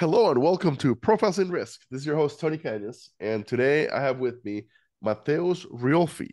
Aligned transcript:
Hello 0.00 0.30
and 0.30 0.40
welcome 0.40 0.76
to 0.76 0.94
Profiles 0.94 1.38
in 1.38 1.50
Risk. 1.50 1.82
This 1.90 2.00
is 2.00 2.06
your 2.06 2.16
host, 2.16 2.40
Tony 2.40 2.56
Cañas, 2.56 3.10
and 3.20 3.46
today 3.46 3.86
I 3.86 4.00
have 4.00 4.18
with 4.18 4.42
me 4.46 4.64
Matheus 5.04 5.66
Riolfi, 5.66 6.30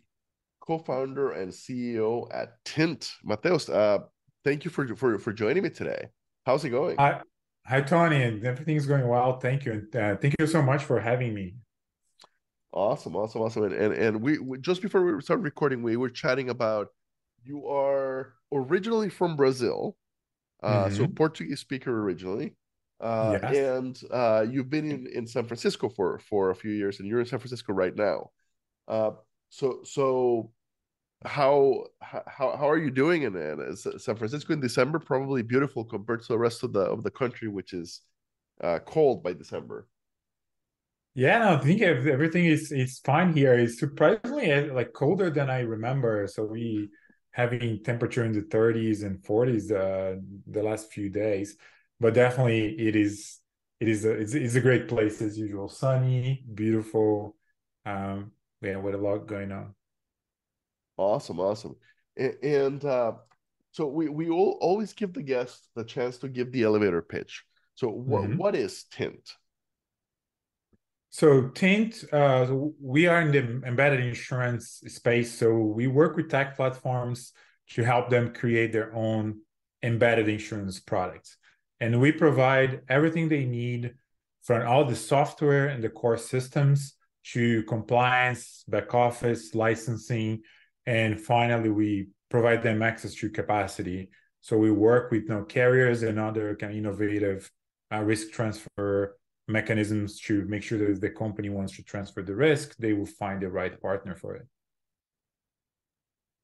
co-founder 0.58 1.32
and 1.32 1.52
CEO 1.52 2.34
at 2.34 2.54
Tint. 2.64 3.12
Matheus, 3.26 3.68
uh, 3.68 4.04
thank 4.42 4.64
you 4.64 4.70
for, 4.70 4.96
for, 4.96 5.18
for 5.18 5.34
joining 5.34 5.64
me 5.64 5.68
today. 5.68 6.08
How's 6.46 6.64
it 6.64 6.70
going? 6.70 6.96
Hi, 6.96 7.20
hi 7.66 7.82
Tony, 7.82 8.22
and 8.22 8.42
everything's 8.42 8.86
going 8.86 9.06
well. 9.06 9.38
Thank 9.38 9.66
you, 9.66 9.72
and 9.72 9.96
uh, 9.96 10.16
thank 10.16 10.34
you 10.40 10.46
so 10.46 10.62
much 10.62 10.84
for 10.84 10.98
having 10.98 11.34
me. 11.34 11.56
Awesome, 12.72 13.16
awesome, 13.16 13.42
awesome. 13.42 13.64
And 13.64 13.74
and, 13.74 13.92
and 13.92 14.22
we, 14.22 14.38
we 14.38 14.56
just 14.56 14.80
before 14.80 15.04
we 15.04 15.20
started 15.20 15.42
recording, 15.42 15.82
we 15.82 15.98
were 15.98 16.08
chatting 16.08 16.48
about 16.48 16.86
you 17.44 17.66
are 17.66 18.32
originally 18.50 19.10
from 19.10 19.36
Brazil, 19.36 19.94
uh, 20.62 20.86
mm-hmm. 20.86 20.96
so 20.96 21.06
Portuguese 21.06 21.60
speaker 21.60 22.00
originally 22.00 22.54
uh, 23.00 23.38
yes. 23.42 23.56
and 23.56 24.00
uh, 24.10 24.44
you've 24.48 24.70
been 24.70 24.90
in, 24.90 25.06
in 25.06 25.26
San 25.26 25.44
Francisco 25.44 25.88
for 25.88 26.18
for 26.18 26.50
a 26.50 26.54
few 26.54 26.72
years, 26.72 26.98
and 26.98 27.08
you're 27.08 27.20
in 27.20 27.26
San 27.26 27.38
Francisco 27.38 27.72
right 27.72 27.94
now. 27.94 28.30
Uh, 28.88 29.12
so 29.50 29.80
so 29.84 30.50
how 31.24 31.84
how 32.00 32.22
how 32.56 32.68
are 32.68 32.78
you 32.78 32.90
doing 32.90 33.22
in, 33.22 33.76
San 33.76 34.16
Francisco 34.16 34.52
in 34.52 34.60
December? 34.60 34.98
Probably 34.98 35.42
beautiful 35.42 35.84
compared 35.84 36.22
to 36.22 36.28
the 36.28 36.38
rest 36.38 36.62
of 36.64 36.72
the 36.72 36.80
of 36.80 37.04
the 37.04 37.10
country, 37.10 37.48
which 37.48 37.72
is 37.72 38.00
uh, 38.62 38.80
cold 38.80 39.22
by 39.22 39.32
December. 39.32 39.86
Yeah, 41.14 41.38
no, 41.38 41.54
I 41.54 41.58
think 41.58 41.82
everything 41.82 42.46
is 42.46 42.72
is 42.72 43.00
fine 43.04 43.32
here. 43.32 43.54
It's 43.54 43.78
surprisingly 43.78 44.52
uh, 44.52 44.74
like 44.74 44.92
colder 44.92 45.30
than 45.30 45.50
I 45.50 45.60
remember. 45.60 46.26
So 46.26 46.44
we 46.44 46.88
having 47.30 47.82
temperature 47.84 48.24
in 48.24 48.32
the 48.32 48.42
30s 48.42 49.04
and 49.04 49.22
40s 49.22 49.70
uh, 49.70 50.20
the 50.48 50.62
last 50.62 50.90
few 50.92 51.08
days 51.08 51.56
but 52.00 52.14
definitely 52.14 52.78
it 52.78 52.96
is 52.96 53.38
it 53.80 53.88
is 53.88 54.04
a 54.04 54.12
it's, 54.12 54.34
it's 54.34 54.54
a 54.54 54.60
great 54.60 54.88
place 54.88 55.20
as 55.22 55.38
usual. 55.38 55.68
Sunny 55.68 56.44
beautiful 56.54 57.36
um 57.86 58.32
yeah 58.60 58.76
with 58.76 58.94
a 58.94 58.98
lot 58.98 59.26
going 59.26 59.52
on. 59.52 59.74
Awesome 60.96 61.40
awesome. 61.40 61.76
And, 62.16 62.34
and 62.42 62.84
uh 62.84 63.12
so 63.72 63.86
we 63.86 64.08
we 64.08 64.30
all 64.30 64.58
always 64.60 64.92
give 64.92 65.12
the 65.12 65.22
guests 65.22 65.68
the 65.74 65.84
chance 65.84 66.18
to 66.18 66.28
give 66.28 66.52
the 66.52 66.64
elevator 66.64 67.02
pitch. 67.02 67.44
So 67.74 67.88
what 67.88 68.24
mm-hmm. 68.24 68.36
what 68.36 68.54
is 68.54 68.84
tint? 68.84 69.30
So 71.10 71.48
tint 71.48 72.04
uh 72.12 72.46
we 72.80 73.06
are 73.06 73.20
in 73.20 73.32
the 73.32 73.66
embedded 73.66 74.00
insurance 74.00 74.82
space 74.86 75.36
so 75.38 75.52
we 75.54 75.86
work 75.86 76.16
with 76.16 76.30
tech 76.30 76.56
platforms 76.56 77.32
to 77.70 77.84
help 77.84 78.08
them 78.08 78.32
create 78.32 78.72
their 78.72 78.94
own 78.94 79.40
embedded 79.82 80.28
insurance 80.28 80.80
products 80.80 81.36
and 81.80 82.00
we 82.00 82.12
provide 82.12 82.82
everything 82.88 83.28
they 83.28 83.44
need 83.44 83.94
from 84.42 84.66
all 84.66 84.84
the 84.84 84.96
software 84.96 85.68
and 85.68 85.82
the 85.82 85.88
core 85.88 86.16
systems 86.16 86.94
to 87.32 87.62
compliance, 87.64 88.64
back 88.68 88.94
office, 88.94 89.54
licensing, 89.54 90.40
and 90.86 91.20
finally 91.20 91.68
we 91.68 92.08
provide 92.30 92.62
them 92.62 92.82
access 92.82 93.14
to 93.14 93.28
capacity. 93.30 94.08
So 94.40 94.56
we 94.56 94.70
work 94.70 95.10
with 95.10 95.24
you 95.24 95.28
know, 95.28 95.44
carriers 95.44 96.02
and 96.02 96.18
other 96.18 96.56
kind 96.56 96.72
of 96.72 96.78
innovative 96.78 97.50
uh, 97.92 98.02
risk 98.02 98.30
transfer 98.30 99.16
mechanisms 99.48 100.20
to 100.20 100.44
make 100.46 100.62
sure 100.62 100.78
that 100.78 100.90
if 100.90 101.00
the 101.00 101.10
company 101.10 101.48
wants 101.48 101.74
to 101.76 101.82
transfer 101.82 102.22
the 102.22 102.34
risk, 102.34 102.76
they 102.78 102.92
will 102.92 103.06
find 103.06 103.42
the 103.42 103.50
right 103.50 103.80
partner 103.80 104.14
for 104.14 104.36
it. 104.36 104.46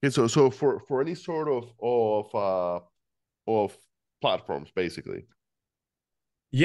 Okay, 0.03 0.11
so 0.11 0.27
so 0.27 0.49
for 0.49 0.79
for 0.79 1.01
any 1.01 1.15
sort 1.15 1.47
of 1.47 1.71
of 1.81 2.35
uh, 2.35 2.79
of 3.47 3.77
platforms, 4.25 4.69
basically. 4.83 5.21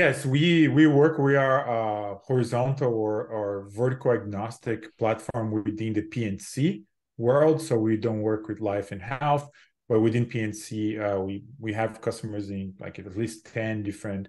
Yes, 0.00 0.24
we 0.24 0.42
we 0.68 0.86
work. 0.86 1.18
We 1.18 1.36
are 1.36 1.58
a 1.78 2.14
horizontal 2.28 2.92
or, 3.06 3.14
or 3.36 3.68
vertical 3.68 4.12
agnostic 4.12 4.80
platform 4.96 5.46
within 5.52 5.92
the 5.92 6.04
P&C 6.14 6.84
world. 7.18 7.60
So 7.60 7.72
we 7.76 7.98
don't 8.06 8.22
work 8.30 8.48
with 8.48 8.60
life 8.72 8.92
and 8.92 9.02
health, 9.02 9.44
but 9.90 10.00
within 10.00 10.24
P&C, 10.24 10.98
uh, 10.98 11.18
we 11.26 11.34
we 11.64 11.70
have 11.80 12.00
customers 12.00 12.46
in 12.48 12.72
like 12.84 12.98
at 12.98 13.18
least 13.22 13.38
ten 13.56 13.82
different 13.82 14.24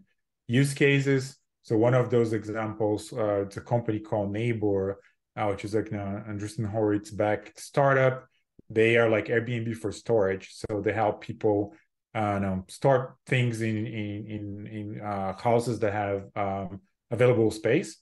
use 0.48 0.74
cases. 0.74 1.22
So 1.68 1.78
one 1.88 1.96
of 2.02 2.10
those 2.10 2.34
examples, 2.34 3.02
uh, 3.14 3.44
it's 3.46 3.58
a 3.64 3.66
company 3.74 4.00
called 4.10 4.30
Neighbor, 4.42 4.84
uh, 5.38 5.46
which 5.52 5.64
is 5.64 5.74
like 5.78 5.92
an 5.92 6.24
Andreessen 6.30 6.68
Horowitz 6.74 7.12
backed 7.12 7.62
startup. 7.70 8.16
They 8.70 8.98
are 8.98 9.10
like 9.16 9.28
Airbnb 9.28 9.78
for 9.78 9.92
storage. 10.04 10.46
So 10.60 10.82
they 10.82 10.94
help 11.04 11.16
people 11.22 11.60
uh, 12.14 12.40
no, 12.40 12.66
store 12.68 13.18
things 13.26 13.62
in 13.62 13.86
in 13.88 14.26
in, 14.28 14.68
in 14.68 15.02
uh, 15.02 15.34
houses 15.38 15.80
that 15.80 15.94
have 15.94 16.24
um, 16.36 16.82
available 17.10 17.52
space, 17.52 17.98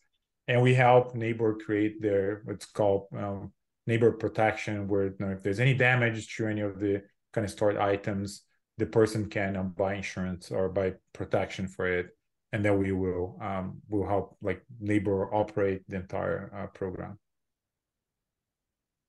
and 0.48 0.62
we 0.62 0.74
help 0.74 1.14
neighbor 1.14 1.56
create 1.56 2.02
their 2.02 2.42
what's 2.46 2.66
called 2.66 3.08
um, 3.16 3.52
neighbor 3.86 4.12
protection, 4.12 4.88
where 4.88 5.06
you 5.06 5.16
know, 5.20 5.30
if 5.30 5.44
there's 5.44 5.60
any 5.60 5.74
damage 5.74 6.36
to 6.36 6.48
any 6.48 6.62
of 6.62 6.80
the 6.80 7.04
kind 7.34 7.46
of 7.46 7.52
stored 7.52 7.78
items, 7.78 8.44
the 8.78 8.86
person 8.86 9.30
can 9.30 9.56
um, 9.56 9.70
buy 9.78 9.94
insurance 9.94 10.52
or 10.52 10.70
buy 10.70 10.94
protection 11.14 11.68
for 11.68 11.88
it, 11.88 12.08
and 12.52 12.66
then 12.66 12.80
we 12.80 12.92
will 12.92 13.38
um, 13.42 13.80
will 13.90 14.08
help 14.08 14.38
like 14.42 14.64
neighbor 14.80 15.34
operate 15.34 15.84
the 15.88 15.98
entire 15.98 16.52
uh, 16.56 16.68
program. 16.68 17.20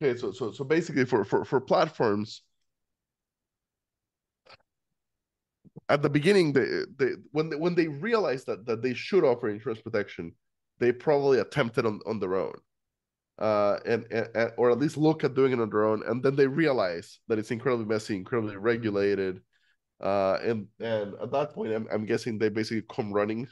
Okay, 0.03 0.19
so 0.19 0.31
so 0.33 0.53
so 0.53 0.63
basically 0.63 1.07
for 1.07 1.25
for 1.25 1.45
for 1.47 1.59
platforms 1.59 2.43
at 5.91 6.03
the 6.03 6.09
beginning, 6.09 6.53
they, 6.53 6.67
they 6.97 7.11
when 7.33 7.51
they, 7.51 7.57
when 7.57 7.75
they 7.75 7.89
realized 7.89 8.47
that 8.47 8.65
that 8.67 8.81
they 8.81 8.95
should 8.95 9.25
offer 9.25 9.49
insurance 9.49 9.83
protection, 9.83 10.33
they 10.79 10.93
probably 10.93 11.41
attempted 11.41 11.85
on 11.85 12.01
on 12.07 12.21
their 12.21 12.37
own, 12.37 12.55
uh, 13.39 13.79
and, 13.85 14.07
and 14.13 14.53
or 14.57 14.71
at 14.71 14.79
least 14.79 14.97
look 14.97 15.25
at 15.25 15.35
doing 15.35 15.53
it 15.53 15.61
on 15.61 15.69
their 15.69 15.85
own, 15.85 16.03
and 16.07 16.23
then 16.23 16.37
they 16.37 16.47
realize 16.47 17.19
that 17.27 17.39
it's 17.39 17.51
incredibly 17.51 17.87
messy, 17.87 18.15
incredibly 18.15 18.57
regulated, 18.57 19.41
uh, 20.01 20.39
and 20.43 20.69
and 20.79 21.15
at 21.21 21.33
that 21.33 21.53
point, 21.53 21.73
I'm 21.73 21.89
I'm 21.93 22.07
guessing 22.07 22.39
they 22.39 22.49
basically 22.49 22.87
come 22.89 23.13
running. 23.13 23.49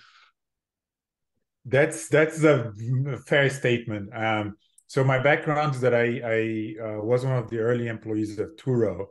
That's 1.64 2.08
that's 2.08 2.42
a 2.44 2.72
fair 3.26 3.50
statement. 3.50 4.14
Um, 4.14 4.56
so 4.86 5.02
my 5.02 5.18
background 5.18 5.74
is 5.74 5.80
that 5.80 5.94
I 5.94 6.20
I 6.24 6.74
uh, 6.86 7.02
was 7.02 7.24
one 7.24 7.36
of 7.36 7.50
the 7.50 7.58
early 7.58 7.88
employees 7.88 8.38
of 8.38 8.54
Turo 8.56 9.08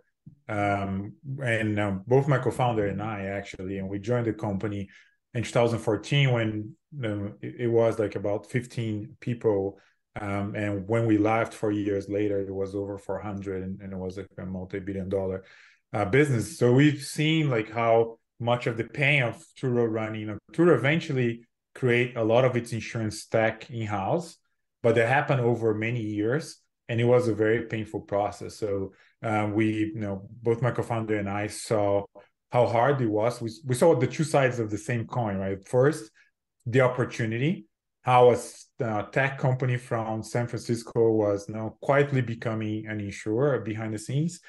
um, 0.49 1.13
and 1.43 1.79
um, 1.79 2.03
both 2.07 2.27
my 2.27 2.37
co-founder 2.37 2.87
and 2.87 3.01
I 3.01 3.25
actually, 3.25 3.79
and 3.79 3.89
we 3.89 3.99
joined 3.99 4.27
the 4.27 4.33
company 4.33 4.89
in 5.33 5.43
2014 5.43 6.31
when 6.31 6.75
it, 7.41 7.55
it, 7.59 7.67
was 7.67 7.99
like 7.99 8.15
about 8.15 8.49
15 8.49 9.17
people, 9.19 9.79
um, 10.19 10.55
and 10.55 10.87
when 10.87 11.05
we 11.05 11.17
left 11.17 11.53
four 11.53 11.71
years 11.71 12.09
later, 12.09 12.39
it 12.39 12.53
was 12.53 12.75
over 12.75 12.97
400, 12.97 13.63
and, 13.63 13.81
and 13.81 13.93
it 13.93 13.97
was 13.97 14.17
like 14.17 14.27
a 14.39 14.45
multi-billion-dollar 14.45 15.43
uh, 15.93 16.05
business. 16.05 16.57
So 16.57 16.73
we've 16.73 17.03
seen 17.03 17.49
like 17.49 17.71
how 17.71 18.17
much 18.39 18.67
of 18.67 18.77
the 18.77 18.85
pain 18.85 19.23
of 19.23 19.43
Turo 19.59 19.89
running. 19.89 20.21
You 20.21 20.27
know, 20.27 20.37
Turo 20.53 20.75
eventually 20.75 21.41
create 21.75 22.15
a 22.15 22.23
lot 22.23 22.45
of 22.45 22.55
its 22.55 22.73
insurance 22.73 23.21
stack 23.21 23.69
in-house, 23.69 24.37
but 24.81 24.95
that 24.95 25.07
happened 25.07 25.41
over 25.41 25.73
many 25.73 26.01
years, 26.01 26.61
and 26.87 26.99
it 26.99 27.05
was 27.05 27.27
a 27.27 27.35
very 27.35 27.63
painful 27.63 28.01
process. 28.01 28.55
So 28.55 28.93
uh, 29.23 29.49
we, 29.53 29.91
you 29.93 29.99
know, 29.99 30.27
both 30.43 30.61
my 30.61 30.71
co-founder 30.71 31.17
and 31.17 31.29
I 31.29 31.47
saw 31.47 32.05
how 32.51 32.65
hard 32.67 33.01
it 33.01 33.07
was. 33.07 33.41
We, 33.41 33.51
we 33.65 33.75
saw 33.75 33.95
the 33.95 34.07
two 34.07 34.23
sides 34.23 34.59
of 34.59 34.69
the 34.69 34.77
same 34.77 35.05
coin, 35.05 35.37
right? 35.37 35.67
First, 35.67 36.11
the 36.65 36.81
opportunity, 36.81 37.65
how 38.01 38.31
a 38.31 39.07
tech 39.11 39.37
company 39.37 39.77
from 39.77 40.23
San 40.23 40.47
Francisco 40.47 41.11
was 41.11 41.49
you 41.49 41.55
now 41.55 41.75
quietly 41.81 42.21
becoming 42.21 42.87
an 42.87 42.99
insurer 43.01 43.59
behind 43.59 43.93
the 43.93 43.99
scenes. 43.99 44.39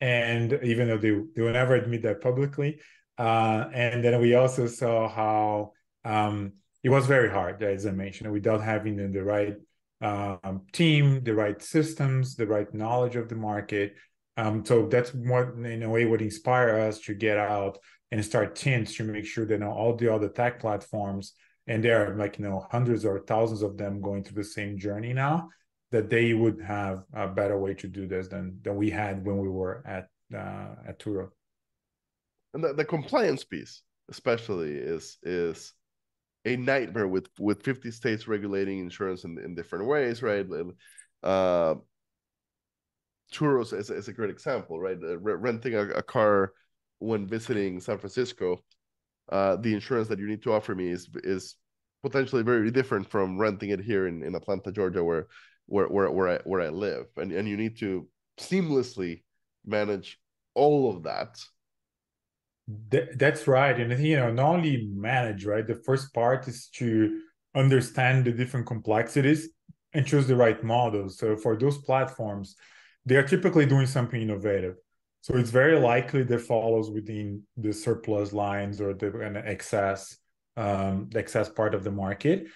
And 0.00 0.58
even 0.62 0.88
though 0.88 0.98
they, 0.98 1.16
they 1.34 1.42
will 1.42 1.52
never 1.52 1.74
admit 1.74 2.02
that 2.02 2.20
publicly. 2.20 2.80
Uh, 3.16 3.68
and 3.72 4.04
then 4.04 4.20
we 4.20 4.34
also 4.34 4.66
saw 4.66 5.08
how 5.08 5.72
um, 6.04 6.54
it 6.82 6.88
was 6.90 7.06
very 7.06 7.30
hard, 7.30 7.62
as 7.62 7.86
I 7.86 7.92
mentioned, 7.92 8.32
without 8.32 8.60
having 8.62 8.96
the 9.12 9.22
right 9.22 9.56
um, 10.00 10.62
team, 10.72 11.22
the 11.22 11.34
right 11.34 11.60
systems, 11.62 12.36
the 12.36 12.46
right 12.46 12.72
knowledge 12.74 13.16
of 13.16 13.28
the 13.28 13.34
market. 13.34 13.94
Um, 14.36 14.64
so 14.64 14.86
that's 14.86 15.14
what, 15.14 15.54
in 15.54 15.82
a 15.82 15.88
way, 15.88 16.04
would 16.04 16.20
inspire 16.20 16.78
us 16.78 17.00
to 17.00 17.14
get 17.14 17.38
out 17.38 17.78
and 18.10 18.24
start 18.24 18.54
Tints 18.54 18.96
to 18.96 19.04
make 19.04 19.24
sure 19.24 19.46
that 19.46 19.54
you 19.54 19.60
know, 19.60 19.72
all 19.72 19.96
the 19.96 20.12
other 20.12 20.28
tech 20.28 20.60
platforms, 20.60 21.32
and 21.66 21.82
there 21.82 22.06
are 22.06 22.16
like 22.16 22.38
you 22.38 22.44
know 22.44 22.66
hundreds 22.70 23.04
or 23.04 23.18
thousands 23.20 23.62
of 23.62 23.76
them 23.76 24.00
going 24.00 24.22
through 24.22 24.42
the 24.42 24.48
same 24.48 24.78
journey 24.78 25.12
now, 25.12 25.48
that 25.90 26.10
they 26.10 26.34
would 26.34 26.60
have 26.60 27.02
a 27.14 27.26
better 27.26 27.58
way 27.58 27.74
to 27.74 27.88
do 27.88 28.06
this 28.06 28.28
than 28.28 28.58
than 28.62 28.76
we 28.76 28.90
had 28.90 29.24
when 29.24 29.38
we 29.38 29.48
were 29.48 29.82
at 29.86 30.08
uh, 30.34 30.74
at 30.86 30.98
Turo. 30.98 31.30
And 32.54 32.62
the, 32.62 32.74
the 32.74 32.84
compliance 32.84 33.44
piece, 33.44 33.82
especially, 34.10 34.74
is 34.76 35.18
is 35.22 35.72
a 36.46 36.56
nightmare 36.56 37.08
with 37.08 37.28
with 37.38 37.62
50 37.62 37.90
states 37.90 38.26
regulating 38.26 38.78
insurance 38.78 39.24
in, 39.24 39.38
in 39.38 39.54
different 39.54 39.86
ways 39.86 40.22
right 40.22 40.46
uh 41.22 41.74
Turos 43.32 43.72
is, 43.72 43.90
is 43.90 44.08
a 44.08 44.12
great 44.12 44.30
example 44.30 44.80
right 44.80 44.98
renting 45.20 45.74
a, 45.74 45.88
a, 45.88 46.02
car 46.02 46.52
when 47.00 47.26
visiting 47.26 47.80
san 47.80 47.98
francisco 47.98 48.62
uh, 49.30 49.56
the 49.56 49.74
insurance 49.74 50.08
that 50.08 50.18
you 50.18 50.28
need 50.28 50.42
to 50.42 50.52
offer 50.52 50.74
me 50.74 50.88
is 50.88 51.08
is 51.24 51.56
potentially 52.02 52.42
very 52.42 52.70
different 52.70 53.10
from 53.10 53.38
renting 53.38 53.70
it 53.70 53.80
here 53.80 54.06
in, 54.06 54.22
in 54.22 54.34
Atlanta, 54.34 54.70
Georgia, 54.70 55.02
where 55.02 55.26
where 55.66 55.88
where 55.88 56.10
where 56.10 56.28
I 56.28 56.38
where 56.44 56.60
I 56.60 56.68
live, 56.68 57.06
and 57.16 57.32
and 57.32 57.48
you 57.48 57.56
need 57.56 57.76
to 57.78 58.08
seamlessly 58.38 59.22
manage 59.64 60.18
all 60.54 60.94
of 60.94 61.02
that. 61.04 61.40
That's 62.68 63.46
right, 63.46 63.78
and 63.78 64.04
you 64.04 64.16
know, 64.16 64.32
not 64.32 64.56
only 64.56 64.88
manage 64.92 65.44
right. 65.44 65.66
The 65.66 65.80
first 65.86 66.12
part 66.12 66.48
is 66.48 66.68
to 66.74 67.20
understand 67.54 68.24
the 68.24 68.32
different 68.32 68.66
complexities 68.66 69.48
and 69.92 70.06
choose 70.06 70.26
the 70.26 70.36
right 70.36 70.62
models. 70.62 71.18
So 71.18 71.36
for 71.36 71.56
those 71.56 71.78
platforms, 71.78 72.56
they 73.04 73.16
are 73.16 73.22
typically 73.26 73.66
doing 73.66 73.86
something 73.86 74.20
innovative. 74.20 74.76
So 75.22 75.36
it's 75.36 75.50
very 75.50 75.78
likely 75.78 76.22
that 76.24 76.40
follows 76.40 76.90
within 76.90 77.42
the 77.56 77.72
surplus 77.72 78.32
lines 78.32 78.80
or 78.80 78.94
the 78.94 79.18
an 79.20 79.36
excess 79.36 80.16
um, 80.56 81.08
the 81.10 81.18
excess 81.18 81.48
part 81.48 81.74
of 81.74 81.84
the 81.84 81.90
market. 81.90 82.46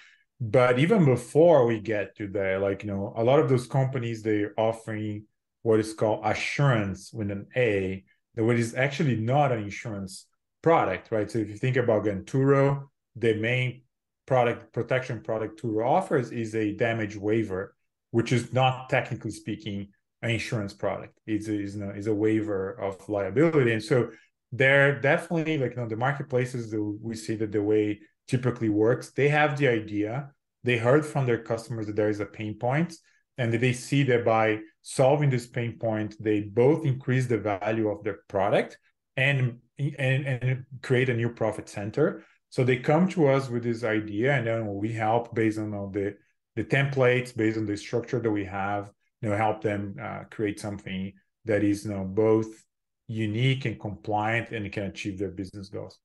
But 0.41 0.79
even 0.79 1.05
before 1.05 1.67
we 1.67 1.81
get 1.81 2.17
to 2.17 2.29
that, 2.29 2.61
like 2.61 2.83
you 2.83 2.91
know, 2.91 3.13
a 3.17 3.25
lot 3.25 3.41
of 3.41 3.49
those 3.49 3.67
companies 3.67 4.23
they're 4.23 4.55
offering 4.57 5.27
what 5.63 5.81
is 5.81 5.93
called 5.93 6.25
assurance 6.25 7.13
with 7.13 7.31
an 7.31 7.47
A, 7.57 8.05
what 8.45 8.57
is 8.57 8.75
actually 8.75 9.17
not 9.17 9.53
an 9.53 9.63
insurance 9.63 10.27
product, 10.63 11.11
right? 11.11 11.31
So 11.31 11.39
if 11.39 11.49
you 11.49 11.57
think 11.57 11.77
about 11.77 12.05
Turo, 12.05 12.89
the 13.17 13.35
main 13.35 13.83
product 14.27 14.73
protection 14.73 15.21
product 15.23 15.61
Turo 15.61 15.87
offers 15.87 16.31
is 16.31 16.55
a 16.55 16.73
damage 16.73 17.17
waiver, 17.17 17.75
which 18.11 18.33
is 18.33 18.53
not 18.53 18.89
technically 18.89 19.31
speaking 19.31 19.89
an 20.23 20.31
insurance 20.31 20.73
product. 20.73 21.19
It's 21.27 21.49
a, 21.49 21.59
it's 21.59 21.75
it's 21.75 22.07
a 22.07 22.15
waiver 22.15 22.73
of 22.73 23.09
liability. 23.09 23.73
And 23.73 23.83
so 23.83 24.11
they're 24.53 25.01
definitely 25.01 25.59
like, 25.59 25.73
you 25.73 25.77
know, 25.79 25.89
the 25.89 25.97
marketplaces 25.97 26.71
that 26.71 26.83
we 26.83 27.15
see 27.15 27.37
that 27.37 27.53
the 27.53 27.63
way 27.63 28.01
typically 28.29 28.69
works, 28.69 29.11
they 29.11 29.29
have 29.29 29.57
the 29.57 29.69
idea, 29.69 30.31
they 30.63 30.77
heard 30.77 31.05
from 31.07 31.27
their 31.27 31.43
customers 31.43 31.87
that 31.87 31.97
there 31.97 32.11
is 32.11 32.21
a 32.21 32.27
pain 32.27 32.55
point 32.59 32.95
and 33.41 33.53
they 33.53 33.73
see 33.73 34.03
that 34.05 34.25
by 34.25 34.61
solving 34.83 35.31
this 35.31 35.47
pain 35.47 35.79
point, 35.79 36.15
they 36.21 36.43
both 36.43 36.85
increase 36.85 37.27
the 37.27 37.39
value 37.39 37.89
of 37.89 38.05
their 38.05 38.19
product 38.29 38.79
and, 39.17 39.59
and, 39.79 40.27
and 40.27 40.65
create 40.83 41.09
a 41.09 41.15
new 41.15 41.31
profit 41.31 41.69
center. 41.69 42.25
So 42.51 42.65
they 42.65 42.77
come 42.77 43.09
to 43.11 43.29
us 43.29 43.49
with 43.49 43.63
this 43.63 43.85
idea 43.85 44.35
and 44.35 44.47
then 44.47 44.75
we 44.75 44.93
help 44.93 45.35
based 45.35 45.59
on 45.59 45.71
the, 45.71 46.17
the 46.57 46.65
templates, 46.65 47.37
based 47.37 47.59
on 47.59 47.67
the 47.67 47.77
structure 47.77 48.21
that 48.21 48.31
we 48.31 48.45
have, 48.45 48.91
you 49.21 49.29
know 49.29 49.37
help 49.37 49.63
them 49.63 49.97
uh, 50.03 50.25
create 50.31 50.59
something 50.59 51.13
that 51.45 51.63
is 51.63 51.85
you 51.85 51.93
know 51.93 52.05
both 52.05 52.65
unique 53.09 53.65
and 53.65 53.81
compliant 53.81 54.51
and 54.51 54.71
can 54.73 54.85
achieve 54.85 55.19
their 55.19 55.31
business 55.31 55.69
goals 55.69 55.99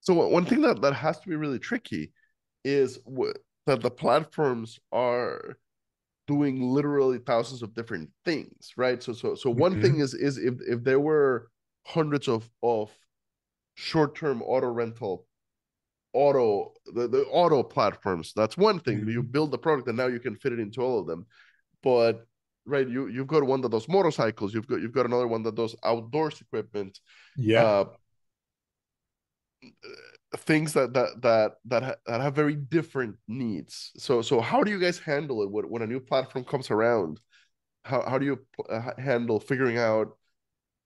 so 0.00 0.14
one 0.14 0.44
thing 0.44 0.60
that 0.60 0.80
that 0.80 0.94
has 0.94 1.18
to 1.20 1.28
be 1.28 1.36
really 1.36 1.58
tricky 1.58 2.12
is 2.64 2.98
that 3.66 3.80
the 3.80 3.90
platforms 3.90 4.78
are 4.92 5.56
doing 6.26 6.62
literally 6.62 7.18
thousands 7.18 7.62
of 7.62 7.74
different 7.74 8.08
things 8.24 8.72
right 8.76 9.02
so 9.02 9.12
so 9.12 9.34
so 9.34 9.50
one 9.50 9.72
mm-hmm. 9.72 9.82
thing 9.82 10.00
is 10.00 10.14
is 10.14 10.38
if 10.38 10.54
if 10.66 10.82
there 10.84 11.00
were 11.00 11.48
hundreds 11.84 12.28
of 12.28 12.48
of 12.62 12.90
short-term 13.74 14.42
auto 14.42 14.68
rental 14.68 15.26
auto 16.12 16.72
the, 16.94 17.08
the 17.08 17.24
auto 17.30 17.62
platforms 17.62 18.32
that's 18.36 18.56
one 18.56 18.78
thing 18.78 18.98
mm-hmm. 18.98 19.10
you 19.10 19.22
build 19.22 19.50
the 19.50 19.58
product 19.58 19.88
and 19.88 19.96
now 19.96 20.06
you 20.06 20.20
can 20.20 20.36
fit 20.36 20.52
it 20.52 20.60
into 20.60 20.80
all 20.80 20.98
of 21.00 21.06
them 21.06 21.26
but 21.82 22.26
right 22.66 22.88
you 22.88 23.08
you've 23.08 23.26
got 23.26 23.42
one 23.42 23.60
that 23.60 23.70
does 23.70 23.88
motorcycles 23.88 24.54
you've 24.54 24.66
got 24.66 24.80
you've 24.80 24.92
got 24.92 25.06
another 25.06 25.26
one 25.26 25.42
that 25.42 25.54
does 25.54 25.74
outdoors 25.82 26.40
equipment 26.40 27.00
yeah 27.36 27.62
uh, 27.64 27.84
things 30.36 30.72
that 30.72 30.92
that 30.94 31.20
that 31.22 31.52
that, 31.66 31.82
ha- 31.82 31.94
that 32.06 32.20
have 32.20 32.34
very 32.34 32.56
different 32.56 33.16
needs. 33.28 33.92
So 33.96 34.22
so 34.22 34.40
how 34.40 34.62
do 34.62 34.70
you 34.70 34.78
guys 34.78 34.98
handle 34.98 35.42
it 35.42 35.50
when, 35.50 35.64
when 35.66 35.82
a 35.82 35.86
new 35.86 36.00
platform 36.00 36.44
comes 36.44 36.70
around? 36.70 37.20
How, 37.84 38.02
how 38.08 38.18
do 38.18 38.26
you 38.26 38.38
uh, 38.70 38.90
handle 38.98 39.40
figuring 39.40 39.78
out 39.78 40.16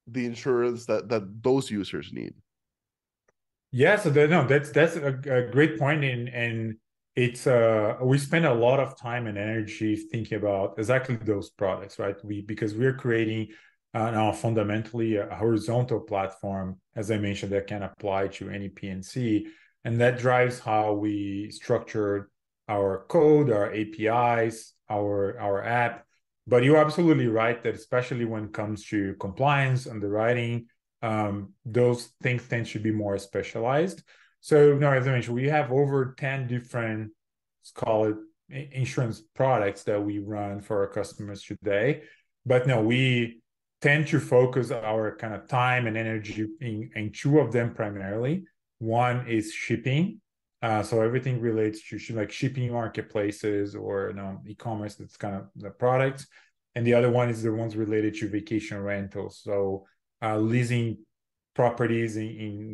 the 0.06 0.24
insurance 0.24 0.86
that 0.86 1.08
that 1.08 1.42
those 1.42 1.70
users 1.70 2.12
need? 2.12 2.34
Yeah 3.72 3.96
so 3.96 4.10
that, 4.10 4.30
no 4.30 4.46
that's 4.46 4.70
that's 4.70 4.96
a, 4.96 5.18
a 5.28 5.50
great 5.50 5.78
point 5.78 6.04
in 6.04 6.28
and 6.28 6.76
it's 7.14 7.46
uh 7.46 7.96
we 8.02 8.18
spend 8.18 8.46
a 8.46 8.54
lot 8.54 8.78
of 8.78 8.98
time 8.98 9.26
and 9.26 9.36
energy 9.38 9.96
thinking 9.96 10.38
about 10.38 10.78
exactly 10.78 11.16
those 11.16 11.50
products 11.50 11.98
right? 11.98 12.16
We 12.24 12.42
because 12.42 12.74
we're 12.74 12.94
creating 12.94 13.48
now 13.98 14.32
fundamentally 14.32 15.16
a 15.16 15.34
horizontal 15.34 16.00
platform 16.00 16.78
as 16.94 17.10
i 17.10 17.16
mentioned 17.16 17.52
that 17.52 17.66
can 17.66 17.82
apply 17.82 18.28
to 18.28 18.50
any 18.50 18.68
P&C 18.68 19.46
and 19.84 20.00
that 20.00 20.18
drives 20.18 20.58
how 20.58 20.92
we 20.92 21.50
structure 21.50 22.30
our 22.68 23.04
code 23.08 23.50
our 23.50 23.72
apis 23.72 24.74
our 24.90 25.38
our 25.40 25.64
app 25.64 26.04
but 26.46 26.62
you're 26.62 26.76
absolutely 26.76 27.26
right 27.26 27.62
that 27.62 27.74
especially 27.74 28.24
when 28.24 28.44
it 28.44 28.52
comes 28.52 28.84
to 28.86 29.14
compliance 29.20 29.86
underwriting 29.86 30.66
um, 31.02 31.52
those 31.64 32.12
things 32.22 32.46
tend 32.48 32.66
to 32.66 32.78
be 32.78 32.90
more 32.90 33.18
specialized 33.18 34.02
so 34.46 34.74
now, 34.74 34.92
as 34.92 35.08
I 35.08 35.10
mentioned, 35.10 35.34
we 35.34 35.48
have 35.48 35.72
over 35.72 36.14
10 36.16 36.46
different, 36.46 37.10
let's 37.60 37.72
call 37.72 38.04
it 38.04 38.16
insurance 38.48 39.20
products 39.34 39.82
that 39.82 40.00
we 40.00 40.20
run 40.20 40.60
for 40.60 40.82
our 40.82 40.86
customers 40.86 41.42
today. 41.42 42.02
But 42.44 42.64
no, 42.64 42.80
we 42.80 43.42
tend 43.82 44.06
to 44.08 44.20
focus 44.20 44.70
our 44.70 45.16
kind 45.16 45.34
of 45.34 45.46
time 45.48 45.86
and 45.86 45.96
energy 45.96 46.46
in, 46.60 46.90
in 46.94 47.12
two 47.12 47.38
of 47.38 47.52
them 47.52 47.74
primarily. 47.74 48.44
One 48.78 49.26
is 49.28 49.52
shipping. 49.52 50.20
Uh, 50.62 50.82
so 50.82 51.02
everything 51.02 51.40
relates 51.40 51.86
to 51.88 51.98
like 52.14 52.32
shipping 52.32 52.72
marketplaces 52.72 53.74
or 53.74 54.08
you 54.08 54.16
know 54.16 54.40
e-commerce 54.46 54.96
that's 54.96 55.16
kind 55.16 55.34
of 55.34 55.48
the 55.56 55.70
products. 55.70 56.26
And 56.74 56.86
the 56.86 56.94
other 56.94 57.10
one 57.10 57.28
is 57.28 57.42
the 57.42 57.52
ones 57.52 57.76
related 57.76 58.14
to 58.16 58.28
vacation 58.28 58.82
rentals. 58.82 59.40
So 59.42 59.86
uh, 60.22 60.38
leasing 60.38 60.98
properties 61.54 62.16
in, 62.16 62.28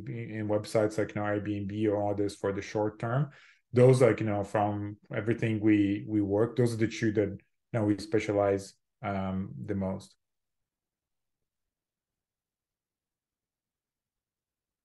in, 0.08 0.30
in 0.38 0.48
websites 0.48 0.98
like 0.98 1.14
you 1.14 1.20
know 1.20 1.26
Airbnb 1.26 1.88
or 1.88 2.10
others 2.10 2.36
for 2.36 2.52
the 2.52 2.62
short 2.62 2.98
term. 2.98 3.30
Those 3.72 4.02
like 4.02 4.20
you 4.20 4.26
know 4.26 4.44
from 4.44 4.96
everything 5.14 5.60
we 5.60 6.04
we 6.06 6.20
work, 6.20 6.56
those 6.56 6.74
are 6.74 6.78
the 6.78 6.88
two 6.88 7.12
that 7.12 7.38
you 7.72 7.82
we 7.84 7.98
specialize 7.98 8.74
um, 9.02 9.50
the 9.66 9.74
most. 9.74 10.14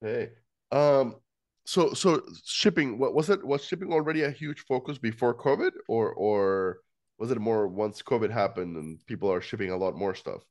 Hey, 0.02 0.32
um, 0.72 1.16
so 1.66 1.94
so 1.94 2.22
shipping. 2.46 3.00
What 3.00 3.14
was 3.14 3.30
it? 3.30 3.44
Was 3.46 3.64
shipping 3.66 3.92
already 3.92 4.24
a 4.24 4.32
huge 4.32 4.62
focus 4.62 4.98
before 4.98 5.34
COVID, 5.36 5.72
or 5.88 6.14
or 6.14 6.80
was 7.18 7.32
it 7.32 7.40
more 7.40 7.68
once 7.68 8.02
COVID 8.02 8.32
happened 8.32 8.76
and 8.78 9.06
people 9.08 9.32
are 9.32 9.42
shipping 9.42 9.72
a 9.72 9.78
lot 9.78 9.96
more 9.96 10.14
stuff? 10.16 10.44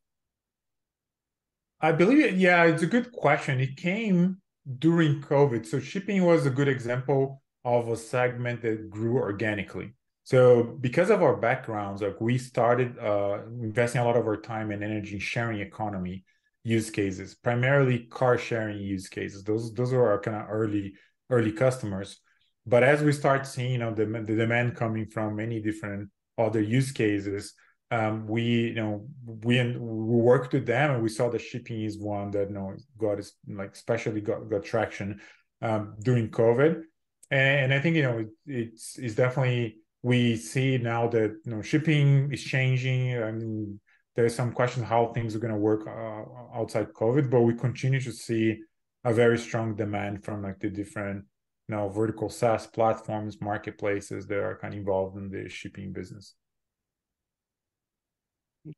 I 1.81 1.93
believe, 1.93 2.37
yeah, 2.39 2.65
it's 2.65 2.83
a 2.83 2.87
good 2.87 3.13
question. 3.13 3.61
It 3.61 3.77
came 3.77 4.39
during 4.79 5.21
COVID. 5.23 5.67
So 5.67 5.79
shipping 5.81 6.25
was 6.25 6.47
a 6.47 6.51
good 6.51 6.69
example 6.69 7.43
of 7.65 7.89
a 7.89 7.97
segment 7.97 8.63
that 8.63 8.91
grew 8.91 9.17
organically. 9.19 9.95
So 10.25 10.63
because 10.81 11.11
of 11.11 11.23
our 11.23 11.37
backgrounds, 11.37 12.03
like 12.03 12.21
we 12.21 12.39
started 12.39 12.99
uh, 12.99 13.41
investing 13.63 14.01
a 14.01 14.05
lot 14.05 14.17
of 14.17 14.27
our 14.27 14.37
time 14.41 14.71
and 14.71 14.83
energy 14.83 15.15
in 15.15 15.21
sharing 15.21 15.61
economy 15.61 16.25
use 16.67 16.91
cases, 16.91 17.37
primarily 17.37 18.01
car 18.11 18.37
sharing 18.37 18.79
use 18.79 19.09
cases. 19.09 19.45
Those 19.45 19.73
those 19.73 19.93
are 19.93 20.05
our 20.11 20.21
kind 20.21 20.37
of 20.37 20.47
early 20.51 20.95
early 21.31 21.53
customers. 21.53 22.19
But 22.67 22.83
as 22.83 23.03
we 23.03 23.13
start 23.13 23.47
seeing, 23.47 23.73
you 23.73 23.79
know, 23.79 23.95
the, 23.95 24.05
the 24.05 24.35
demand 24.35 24.75
coming 24.75 25.07
from 25.07 25.37
many 25.37 25.61
different 25.61 26.11
other 26.37 26.61
use 26.61 26.91
cases, 26.91 27.55
um, 27.93 28.27
we 28.27 28.43
you 28.43 28.75
know 28.75 29.07
we 29.45 29.63
we 29.63 30.17
worked 30.33 30.53
with 30.53 30.67
them 30.67 30.91
and 30.91 31.03
we 31.05 31.09
saw 31.09 31.31
that 31.31 31.41
shipping 31.41 31.83
is 31.83 32.01
one 32.01 32.33
that 32.33 32.49
you 32.49 32.55
know 32.55 32.75
got 32.99 33.21
is 33.21 33.35
like 33.49 33.73
especially 33.73 34.21
got, 34.21 34.51
got 34.51 34.65
traction 34.65 35.21
um, 35.63 35.95
during 36.03 36.31
COVID, 36.31 36.83
and, 37.31 37.57
and, 37.63 37.75
I 37.75 37.79
think 37.79 37.95
you 37.95 38.03
know 38.03 38.19
it, 38.19 38.29
it's 38.45 38.99
it's 38.99 39.15
definitely 39.15 39.77
we 40.03 40.35
see 40.35 40.79
now 40.79 41.07
that 41.07 41.31
you 41.45 41.53
know 41.53 41.63
shipping 41.63 42.33
is 42.33 42.43
changing. 42.43 43.23
I 43.23 43.31
mean, 43.31 43.79
there's 44.17 44.35
some 44.35 44.53
questions 44.53 44.87
how 44.87 45.07
things 45.09 45.37
are 45.37 45.39
going 45.39 45.53
to 45.53 45.59
work 45.59 45.87
uh, 45.87 46.59
outside 46.59 46.93
COVID, 46.95 47.31
but 47.31 47.43
we 47.43 47.55
continue 47.55 48.01
to 48.01 48.13
see 48.13 48.59
a 49.05 49.13
very 49.13 49.39
strong 49.39 49.77
demand 49.77 50.25
from 50.25 50.43
like 50.43 50.59
the 50.59 50.71
different 50.71 51.25
you 51.69 51.77
know 51.77 51.89
vertical 51.89 52.31
SaaS 52.31 52.67
platforms, 52.67 53.41
marketplaces 53.41 54.27
that 54.27 54.39
are 54.39 54.59
kind 54.59 54.75
of 54.75 54.81
involved 54.81 55.17
in 55.17 55.31
the 55.31 55.49
shipping 55.49 55.93
business. 55.93 56.35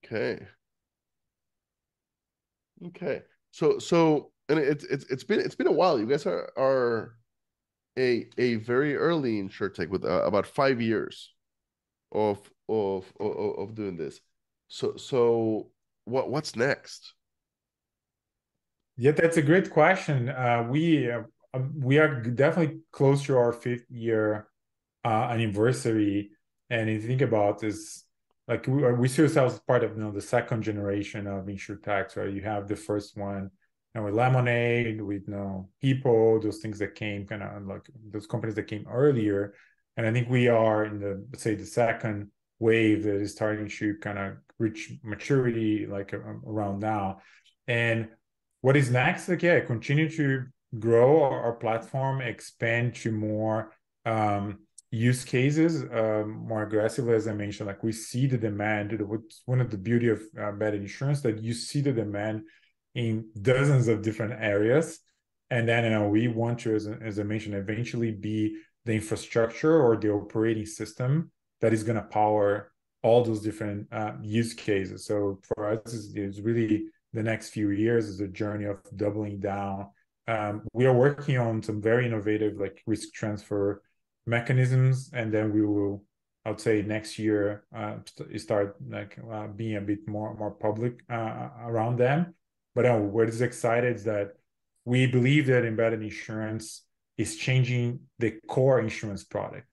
Okay. 0.05 0.41
Okay. 2.87 3.23
So 3.53 3.79
so 3.79 4.33
and 4.49 4.59
it's 4.59 4.85
it's 4.85 5.05
it's 5.07 5.25
been 5.25 5.41
it's 5.41 5.55
been 5.55 5.67
a 5.67 5.73
while. 5.73 5.99
You 5.99 6.07
guys 6.07 6.27
are 6.27 6.51
are 6.59 7.15
a 7.99 8.29
a 8.39 8.57
very 8.57 8.97
early 8.97 9.43
InsurTech 9.43 9.89
with 9.89 10.05
uh, 10.05 10.25
about 10.25 10.47
five 10.47 10.81
years 10.81 11.33
of, 12.13 12.39
of 12.69 13.13
of 13.21 13.59
of 13.59 13.75
doing 13.75 13.97
this. 13.97 14.21
So 14.69 14.97
so 14.97 15.71
what 16.05 16.31
what's 16.31 16.57
next? 16.57 17.15
Yeah, 18.97 19.13
that's 19.13 19.37
a 19.37 19.43
great 19.43 19.71
question. 19.71 20.29
Uh, 20.29 20.67
we 20.69 21.11
uh, 21.11 21.23
um, 21.55 21.73
we 21.81 21.99
are 21.99 22.21
definitely 22.21 22.81
close 22.93 23.25
to 23.25 23.37
our 23.37 23.53
fifth 23.53 23.87
year 23.91 24.49
uh, 25.05 25.29
anniversary. 25.31 26.31
And 26.71 26.91
if 26.91 27.03
you 27.03 27.09
think 27.09 27.23
about 27.23 27.61
this, 27.61 28.05
like 28.47 28.67
we, 28.67 28.93
we 28.93 29.09
see 29.09 29.23
ourselves 29.23 29.55
as 29.55 29.61
part 29.61 29.85
of 29.85 29.97
you 29.97 30.03
know 30.03 30.11
the 30.11 30.21
second 30.21 30.63
generation 30.63 31.27
of 31.27 31.47
insurtech. 31.47 32.17
Right, 32.17 32.33
you 32.33 32.43
have 32.43 32.69
the 32.69 32.77
first 32.77 33.17
one, 33.17 33.51
and 33.95 34.05
with 34.05 34.15
Lemonade, 34.15 35.01
with 35.01 35.23
you 35.27 35.35
know 35.35 35.69
Hippo, 35.81 36.41
those 36.41 36.59
things 36.59 36.79
that 36.81 36.95
came 36.95 37.27
kind 37.27 37.43
of 37.43 37.67
like 37.67 37.89
those 38.11 38.27
companies 38.27 38.57
that 38.57 38.65
came 38.65 38.87
earlier. 38.91 39.55
And 39.97 40.07
I 40.07 40.13
think 40.13 40.29
we 40.29 40.49
are 40.49 40.85
in 40.85 41.01
the 41.01 41.25
let's 41.31 41.43
say 41.43 41.55
the 41.55 41.67
second 41.67 42.31
wave 42.59 43.05
that 43.05 43.17
is 43.17 43.33
starting 43.33 43.69
to 43.69 43.95
kind 43.97 44.19
of 44.19 44.37
reach 44.59 44.93
maturity 45.03 45.87
like 45.87 46.13
around 46.13 46.81
now. 46.81 47.21
And 47.67 48.09
what 48.61 48.77
is 48.77 48.91
next? 48.91 49.29
Like, 49.29 49.43
yeah, 49.43 49.61
continue 49.61 50.09
to 50.11 50.45
grow 50.79 51.23
our, 51.23 51.43
our 51.45 51.53
platform, 51.53 52.21
expand 52.21 52.95
to 52.97 53.13
more 53.13 53.73
um, 54.05 54.59
use 54.91 55.25
cases 55.25 55.85
um, 55.93 56.47
more 56.47 56.63
aggressively, 56.63 57.15
as 57.15 57.29
I 57.29 57.35
mentioned. 57.35 57.67
Like 57.67 57.83
we 57.83 57.93
see 57.93 58.27
the 58.27 58.39
demand. 58.39 59.01
What's 59.01 59.43
one 59.47 59.61
of 59.61 59.71
the 59.71 59.79
beauty 59.79 60.09
of 60.09 60.23
uh, 60.37 60.49
embedded 60.51 60.83
insurance 60.83 61.21
that 61.23 61.43
you 61.43 61.53
see 61.53 61.81
the 61.81 61.93
demand 61.93 62.43
in 62.95 63.29
dozens 63.41 63.87
of 63.89 64.03
different 64.03 64.35
areas, 64.41 64.99
and 65.51 65.69
then 65.69 65.85
you 65.85 65.91
know 65.91 66.09
we 66.09 66.27
want 66.29 66.61
to, 66.61 66.75
as, 66.75 66.87
as 66.87 67.19
I 67.19 67.23
mentioned, 67.23 67.55
eventually 67.55 68.11
be 68.11 68.57
the 68.87 68.95
infrastructure 68.95 69.81
or 69.81 69.97
the 69.97 70.11
operating 70.11 70.67
system 70.67 71.31
that 71.61 71.73
is 71.73 71.83
going 71.83 71.97
to 71.97 72.03
power 72.03 72.73
all 73.03 73.23
those 73.25 73.41
different 73.41 73.87
uh, 73.93 74.13
use 74.23 74.55
cases. 74.55 75.07
So 75.07 75.41
for 75.43 75.73
us, 75.73 76.13
it's, 76.15 76.41
really 76.41 76.87
the 77.13 77.23
next 77.23 77.51
few 77.51 77.71
years 77.71 78.07
is 78.09 78.21
a 78.21 78.29
journey 78.29 78.65
of 78.65 78.79
doubling 78.97 79.41
down. 79.41 79.89
Um, 80.27 80.63
we 80.73 80.85
are 80.87 80.93
working 80.93 81.39
on 81.39 81.63
some 81.63 81.81
very 81.81 82.07
innovative 82.07 82.59
like 82.59 82.83
risk 82.87 83.13
transfer 83.15 83.83
mechanisms, 84.27 85.11
and 85.15 85.33
then 85.33 85.53
we 85.53 85.65
will, 85.65 86.05
I 86.45 86.51
would 86.51 86.61
say, 86.61 86.83
next 86.83 87.19
year 87.19 87.65
uh, 87.75 87.97
start 88.37 88.77
like 88.87 89.19
uh, 89.33 89.47
being 89.47 89.77
a 89.77 89.81
bit 89.81 90.07
more 90.07 90.35
more 90.37 90.51
public 90.51 91.01
uh, 91.09 91.49
around 91.65 91.97
them. 91.99 92.35
But 92.75 92.85
uh, 92.85 93.19
is 93.21 93.41
excited 93.41 93.99
that 94.01 94.35
we 94.85 95.07
believe 95.07 95.47
that 95.47 95.65
embedded 95.65 96.03
insurance 96.03 96.85
is 97.17 97.37
changing 97.37 98.01
the 98.19 98.39
core 98.49 98.81
insurance 98.81 99.25
product. 99.25 99.68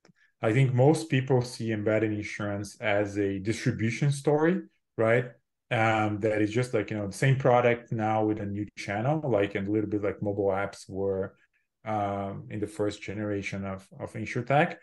I 0.46 0.54
think 0.54 0.75
most 0.75 1.10
people 1.10 1.42
see 1.42 1.72
embedded 1.72 2.14
insurance 2.14 2.78
as 2.80 3.18
a 3.18 3.40
distribution 3.40 4.12
story, 4.12 4.62
right? 4.96 5.25
Um, 5.72 6.20
that 6.20 6.40
is 6.40 6.52
just 6.52 6.72
like 6.75 6.92
you 6.92 6.98
know 6.98 7.08
the 7.08 7.24
same 7.25 7.38
product 7.38 7.92
now 7.92 8.24
with 8.24 8.40
a 8.40 8.46
new 8.46 8.68
channel, 8.78 9.16
like 9.28 9.56
a 9.56 9.62
little 9.62 9.90
bit 9.90 10.04
like 10.04 10.22
mobile 10.22 10.52
apps 10.64 10.88
were 10.88 11.34
um, 11.84 12.46
in 12.52 12.60
the 12.60 12.68
first 12.68 13.02
generation 13.02 13.66
of 13.66 13.88
of 14.00 14.14
insurtech. 14.14 14.75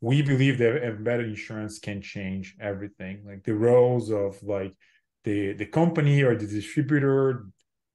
We 0.00 0.22
believe 0.22 0.56
that 0.58 0.82
embedded 0.82 1.28
insurance 1.28 1.78
can 1.78 2.00
change 2.00 2.56
everything, 2.58 3.22
like 3.26 3.44
the 3.44 3.54
roles 3.54 4.10
of 4.10 4.42
like 4.42 4.74
the 5.24 5.52
the 5.52 5.66
company 5.66 6.22
or 6.22 6.34
the 6.36 6.46
distributor, 6.46 7.48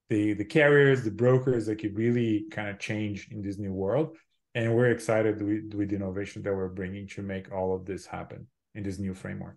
the 0.09 0.33
the 0.33 0.45
carriers, 0.45 1.03
the 1.03 1.17
brokers, 1.23 1.67
like 1.67 1.83
it 1.83 1.95
really 1.95 2.45
kind 2.51 2.69
of 2.69 2.77
change 2.77 3.29
in 3.31 3.41
this 3.41 3.57
new 3.57 3.73
world 3.73 4.15
and 4.57 4.75
we're 4.75 4.89
excited 4.89 5.39
with, 5.39 5.71
with 5.75 5.89
the 5.89 5.95
innovation 5.95 6.41
that 6.41 6.53
we're 6.53 6.67
bringing 6.67 7.07
to 7.07 7.21
make 7.21 7.51
all 7.53 7.75
of 7.75 7.85
this 7.85 8.07
happen 8.07 8.47
in 8.73 8.81
this 8.81 8.97
new 8.97 9.13
framework. 9.13 9.55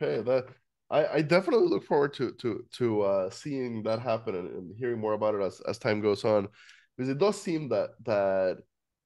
Okay 0.00 0.22
that 0.22 0.46
i 0.90 1.06
i 1.16 1.22
definitely 1.22 1.66
look 1.66 1.84
forward 1.84 2.14
to 2.14 2.32
to 2.32 2.64
to 2.72 3.02
uh 3.02 3.28
seeing 3.30 3.82
that 3.82 3.98
happen 3.98 4.36
and, 4.36 4.48
and 4.56 4.76
hearing 4.78 5.00
more 5.00 5.14
about 5.14 5.34
it 5.34 5.42
as, 5.42 5.60
as 5.68 5.78
time 5.78 6.00
goes 6.00 6.24
on. 6.24 6.48
Because 6.96 7.10
it 7.10 7.18
does 7.18 7.40
seem 7.40 7.68
that 7.70 7.90
that 8.04 8.58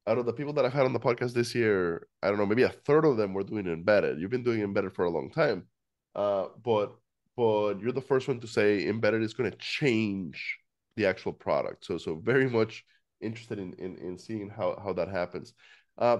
out 0.06 0.18
of 0.18 0.26
the 0.26 0.32
people 0.32 0.52
that 0.52 0.64
i've 0.66 0.74
had 0.74 0.84
on 0.84 0.92
the 0.92 1.00
podcast 1.00 1.32
this 1.32 1.54
year 1.54 2.06
i 2.22 2.28
don't 2.28 2.38
know 2.38 2.46
maybe 2.46 2.62
a 2.62 2.68
third 2.68 3.04
of 3.06 3.16
them 3.16 3.32
were 3.32 3.44
doing 3.44 3.66
embedded. 3.66 4.20
You've 4.20 4.30
been 4.30 4.44
doing 4.44 4.60
embedded 4.60 4.94
for 4.94 5.06
a 5.06 5.10
long 5.10 5.30
time. 5.30 5.66
Uh 6.14 6.48
but 6.62 6.94
but 7.34 7.80
you're 7.80 7.92
the 7.92 8.10
first 8.12 8.28
one 8.28 8.40
to 8.40 8.46
say 8.46 8.86
embedded 8.86 9.22
is 9.22 9.34
going 9.34 9.50
to 9.50 9.56
change 9.56 10.58
the 10.96 11.06
actual 11.06 11.32
product. 11.32 11.86
So 11.86 11.96
so 11.96 12.16
very 12.16 12.48
much 12.50 12.84
interested 13.20 13.58
in 13.58 13.72
in, 13.74 13.96
in 13.96 14.18
seeing 14.18 14.48
how 14.48 14.78
how 14.82 14.92
that 14.92 15.08
happens. 15.08 15.54
Uh, 15.98 16.18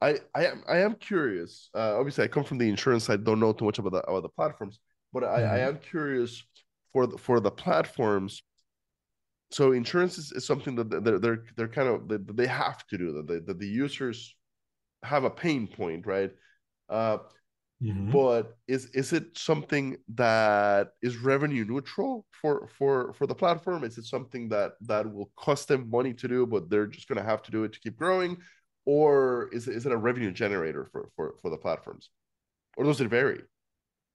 I 0.00 0.18
I 0.34 0.46
am 0.46 0.62
I 0.68 0.78
am 0.78 0.94
curious. 0.94 1.70
Uh, 1.74 1.98
obviously, 1.98 2.24
I 2.24 2.28
come 2.28 2.44
from 2.44 2.58
the 2.58 2.68
insurance 2.68 3.04
side. 3.04 3.24
Don't 3.24 3.40
know 3.40 3.52
too 3.52 3.64
much 3.64 3.78
about 3.78 3.92
the 3.92 4.02
about 4.08 4.22
the 4.22 4.28
platforms, 4.28 4.78
but 5.12 5.24
I, 5.24 5.40
mm-hmm. 5.40 5.54
I 5.54 5.58
am 5.60 5.78
curious 5.78 6.42
for 6.92 7.06
the 7.06 7.18
for 7.18 7.40
the 7.40 7.50
platforms. 7.50 8.42
So 9.50 9.72
insurance 9.72 10.18
is, 10.18 10.32
is 10.32 10.46
something 10.46 10.74
that 10.76 10.90
they're 11.04 11.18
they're 11.18 11.44
they're 11.56 11.68
kind 11.68 11.88
of 11.88 12.08
that 12.08 12.36
they 12.36 12.46
have 12.46 12.86
to 12.88 12.98
do 12.98 13.12
that 13.12 13.26
the, 13.26 13.40
that 13.46 13.58
the 13.58 13.66
users 13.66 14.34
have 15.02 15.24
a 15.24 15.30
pain 15.30 15.66
point, 15.66 16.06
right? 16.06 16.30
Uh, 16.88 17.18
Mm-hmm. 17.82 18.10
But 18.10 18.56
is 18.66 18.86
is 18.86 19.12
it 19.12 19.38
something 19.38 19.98
that 20.14 20.88
is 21.00 21.16
revenue 21.16 21.64
neutral 21.64 22.26
for 22.32 22.68
for 22.76 23.12
for 23.12 23.26
the 23.26 23.34
platform? 23.34 23.84
Is 23.84 23.98
it 23.98 24.04
something 24.04 24.48
that 24.48 24.72
that 24.80 25.12
will 25.12 25.30
cost 25.36 25.68
them 25.68 25.88
money 25.88 26.12
to 26.14 26.26
do, 26.26 26.44
but 26.44 26.68
they're 26.68 26.88
just 26.88 27.06
going 27.06 27.18
to 27.18 27.24
have 27.24 27.42
to 27.42 27.52
do 27.52 27.62
it 27.62 27.72
to 27.74 27.80
keep 27.80 27.96
growing, 27.96 28.38
or 28.84 29.48
is 29.52 29.68
it, 29.68 29.76
is 29.76 29.86
it 29.86 29.92
a 29.92 29.96
revenue 29.96 30.32
generator 30.32 30.88
for 30.90 31.08
for 31.14 31.34
for 31.40 31.50
the 31.50 31.56
platforms, 31.56 32.10
or 32.76 32.84
does 32.84 33.00
it 33.00 33.08
vary? 33.08 33.42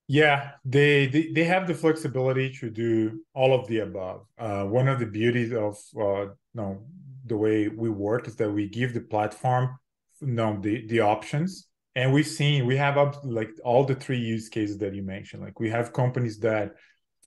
Yeah, 0.08 0.50
they, 0.66 1.06
they 1.06 1.32
they 1.32 1.44
have 1.44 1.66
the 1.66 1.74
flexibility 1.74 2.52
to 2.60 2.68
do 2.68 3.24
all 3.32 3.58
of 3.58 3.66
the 3.68 3.78
above. 3.78 4.26
Uh, 4.36 4.64
one 4.64 4.88
of 4.88 4.98
the 4.98 5.06
beauties 5.06 5.54
of 5.54 5.78
uh, 5.98 6.34
no 6.52 6.84
the 7.24 7.36
way 7.38 7.68
we 7.68 7.88
work 7.88 8.28
is 8.28 8.36
that 8.36 8.50
we 8.50 8.68
give 8.68 8.92
the 8.92 9.00
platform 9.00 9.78
you 10.20 10.28
know, 10.28 10.58
the 10.60 10.86
the 10.86 11.00
options 11.00 11.68
and 11.94 12.12
we've 12.12 12.26
seen 12.26 12.66
we 12.66 12.76
have 12.76 12.98
up 12.98 13.20
like 13.24 13.50
all 13.64 13.84
the 13.84 13.94
three 13.94 14.18
use 14.18 14.48
cases 14.48 14.78
that 14.78 14.94
you 14.94 15.02
mentioned. 15.02 15.42
Like 15.42 15.60
we 15.60 15.70
have 15.70 15.92
companies 15.92 16.38
that 16.40 16.74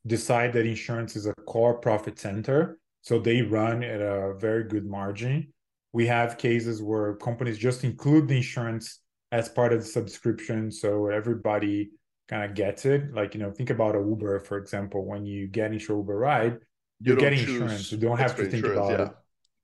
decide 0.06 0.54
that 0.54 0.66
insurance 0.66 1.16
is 1.16 1.26
a 1.26 1.34
core 1.46 1.76
profit 1.80 2.20
center 2.20 2.80
so 3.02 3.20
they 3.20 3.42
run 3.42 3.84
at 3.84 4.02
a 4.02 4.34
very 4.38 4.66
good 4.66 4.86
margin. 4.86 5.54
We 5.94 6.08
have 6.08 6.38
cases 6.38 6.82
where 6.82 7.16
companies 7.16 7.58
just 7.58 7.84
include 7.84 8.28
the 8.28 8.38
insurance 8.38 9.00
as 9.32 9.48
part 9.50 9.72
of 9.74 9.80
the 9.80 9.86
subscription 9.86 10.72
so 10.72 11.08
everybody 11.08 11.92
kind 12.28 12.44
of 12.44 12.54
gets 12.56 12.86
it. 12.86 13.14
Like 13.14 13.34
you 13.34 13.40
know 13.40 13.52
think 13.52 13.70
about 13.70 13.96
a 13.96 14.00
uber 14.00 14.40
for 14.40 14.58
example. 14.58 15.06
When 15.06 15.26
you 15.26 15.48
get 15.48 15.72
into 15.72 15.96
uber 15.96 16.18
ride 16.18 16.58
you 17.00 17.16
get 17.16 17.34
insurance. 17.34 17.92
you 17.92 17.98
don't 17.98 18.18
have 18.18 18.36
to 18.36 18.46
think 18.46 18.66
about 18.66 18.92
yeah. 18.92 19.06
it. 19.06 19.12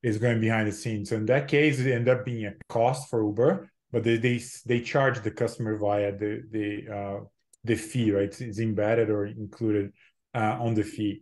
It's 0.03 0.17
going 0.17 0.39
behind 0.39 0.67
the 0.67 0.71
scenes. 0.71 1.09
So 1.09 1.15
in 1.15 1.25
that 1.25 1.47
case 1.47 1.79
it 1.79 1.91
end 1.91 2.07
up 2.07 2.25
being 2.25 2.45
a 2.45 2.53
cost 2.69 3.09
for 3.09 3.23
uber 3.23 3.69
but 3.93 4.03
they 4.03 4.17
they, 4.17 4.41
they 4.65 4.81
charge 4.81 5.21
the 5.21 5.31
customer 5.31 5.77
via 5.77 6.11
the 6.11 6.41
the 6.51 6.93
uh, 6.93 7.19
the 7.63 7.75
fee, 7.75 8.11
right? 8.11 8.41
It's, 8.41 8.59
embedded 8.59 9.09
or 9.09 9.27
included 9.27 9.93
uh, 10.33 10.57
on 10.59 10.73
the 10.73 10.83
fee, 10.83 11.21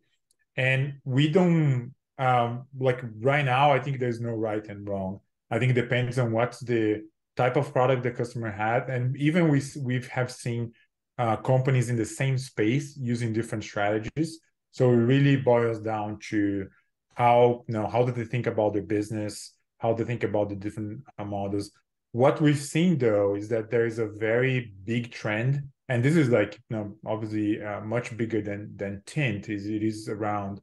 and 0.55 0.93
we 1.03 1.27
don't 1.27 1.93
um, 2.17 2.65
like 2.79 3.01
right 3.19 3.45
now. 3.45 3.71
I 3.71 3.79
think 3.79 3.99
there's 3.99 4.21
no 4.21 4.31
right 4.31 4.65
and 4.67 4.87
wrong. 4.87 5.19
I 5.51 5.59
think 5.59 5.71
it 5.71 5.81
depends 5.81 6.17
on 6.17 6.31
what's 6.31 6.61
the 6.61 7.03
type 7.35 7.57
of 7.57 7.73
product 7.73 8.03
the 8.03 8.11
customer 8.11 8.49
had, 8.49 8.89
and 8.89 9.17
even 9.17 9.49
we 9.49 9.61
we 9.83 10.01
have 10.09 10.31
seen 10.31 10.71
uh, 11.17 11.35
companies 11.35 11.89
in 11.89 11.97
the 11.97 12.05
same 12.05 12.37
space 12.37 12.97
using 12.97 13.33
different 13.33 13.65
strategies. 13.65 14.39
So 14.71 14.89
it 14.91 14.95
really 14.95 15.35
boils 15.35 15.81
down 15.81 16.19
to 16.29 16.67
how 17.15 17.65
you 17.67 17.73
know 17.73 17.85
how 17.85 18.05
do 18.05 18.13
they 18.13 18.23
think 18.23 18.47
about 18.47 18.71
their 18.71 18.87
business, 18.97 19.53
how 19.79 19.91
do 19.91 20.05
they 20.05 20.07
think 20.07 20.23
about 20.23 20.47
the 20.47 20.55
different 20.55 21.01
uh, 21.19 21.25
models, 21.25 21.71
what 22.11 22.41
we've 22.41 22.59
seen 22.59 22.97
though 22.97 23.35
is 23.35 23.49
that 23.49 23.69
there 23.69 23.85
is 23.85 23.99
a 23.99 24.07
very 24.07 24.73
big 24.83 25.11
trend, 25.11 25.69
and 25.87 26.03
this 26.03 26.15
is 26.15 26.29
like 26.29 26.59
you 26.69 26.77
know 26.77 26.95
obviously 27.05 27.61
uh, 27.61 27.81
much 27.81 28.15
bigger 28.17 28.41
than 28.41 28.75
than 28.75 29.01
Tint. 29.05 29.49
Is 29.49 29.65
it 29.65 29.83
is 29.83 30.09
around 30.09 30.61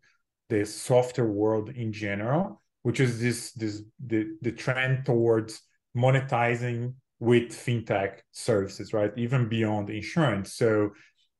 the 0.48 0.64
software 0.64 1.26
world 1.26 1.70
in 1.70 1.92
general, 1.92 2.62
which 2.82 3.00
is 3.00 3.20
this 3.20 3.52
this 3.52 3.82
the 4.04 4.36
the 4.42 4.52
trend 4.52 5.06
towards 5.06 5.62
monetizing 5.96 6.94
with 7.20 7.50
fintech 7.50 8.20
services, 8.32 8.92
right? 8.92 9.12
Even 9.16 9.48
beyond 9.48 9.90
insurance. 9.90 10.54
So 10.54 10.90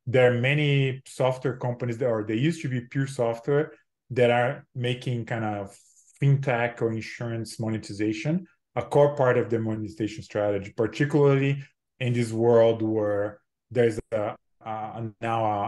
there 0.06 0.32
are 0.32 0.40
many 0.40 1.02
software 1.06 1.56
companies 1.56 1.98
that 1.98 2.08
are 2.08 2.24
they 2.24 2.34
used 2.34 2.62
to 2.62 2.68
be 2.68 2.80
pure 2.80 3.06
software 3.06 3.72
that 4.10 4.30
are 4.30 4.66
making 4.74 5.26
kind 5.26 5.44
of 5.44 5.76
fintech 6.20 6.80
or 6.80 6.90
insurance 6.90 7.60
monetization 7.60 8.46
a 8.78 8.82
core 8.82 9.16
part 9.16 9.36
of 9.36 9.50
the 9.50 9.58
monetization 9.58 10.22
strategy, 10.22 10.72
particularly 10.76 11.64
in 11.98 12.12
this 12.12 12.30
world 12.30 12.80
where 12.80 13.40
there's 13.72 13.98
a, 14.12 14.36
a 14.64 15.10
now 15.20 15.44
a, 15.44 15.62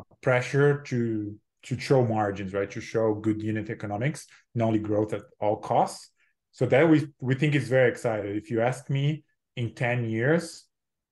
a, 0.00 0.02
pressure 0.22 0.82
to 0.82 1.36
to 1.62 1.78
show 1.78 2.04
margins, 2.04 2.52
right? 2.52 2.70
To 2.72 2.80
show 2.80 3.14
good 3.14 3.40
unit 3.40 3.70
economics, 3.70 4.26
not 4.56 4.66
only 4.66 4.80
growth 4.80 5.12
at 5.12 5.22
all 5.40 5.56
costs. 5.56 6.10
So 6.50 6.66
that 6.66 6.88
we 6.90 7.08
we 7.20 7.36
think 7.36 7.54
is 7.54 7.68
very 7.68 7.88
exciting. 7.88 8.34
If 8.34 8.50
you 8.50 8.60
ask 8.60 8.90
me, 8.90 9.24
in 9.54 9.74
ten 9.74 10.04
years, 10.04 10.64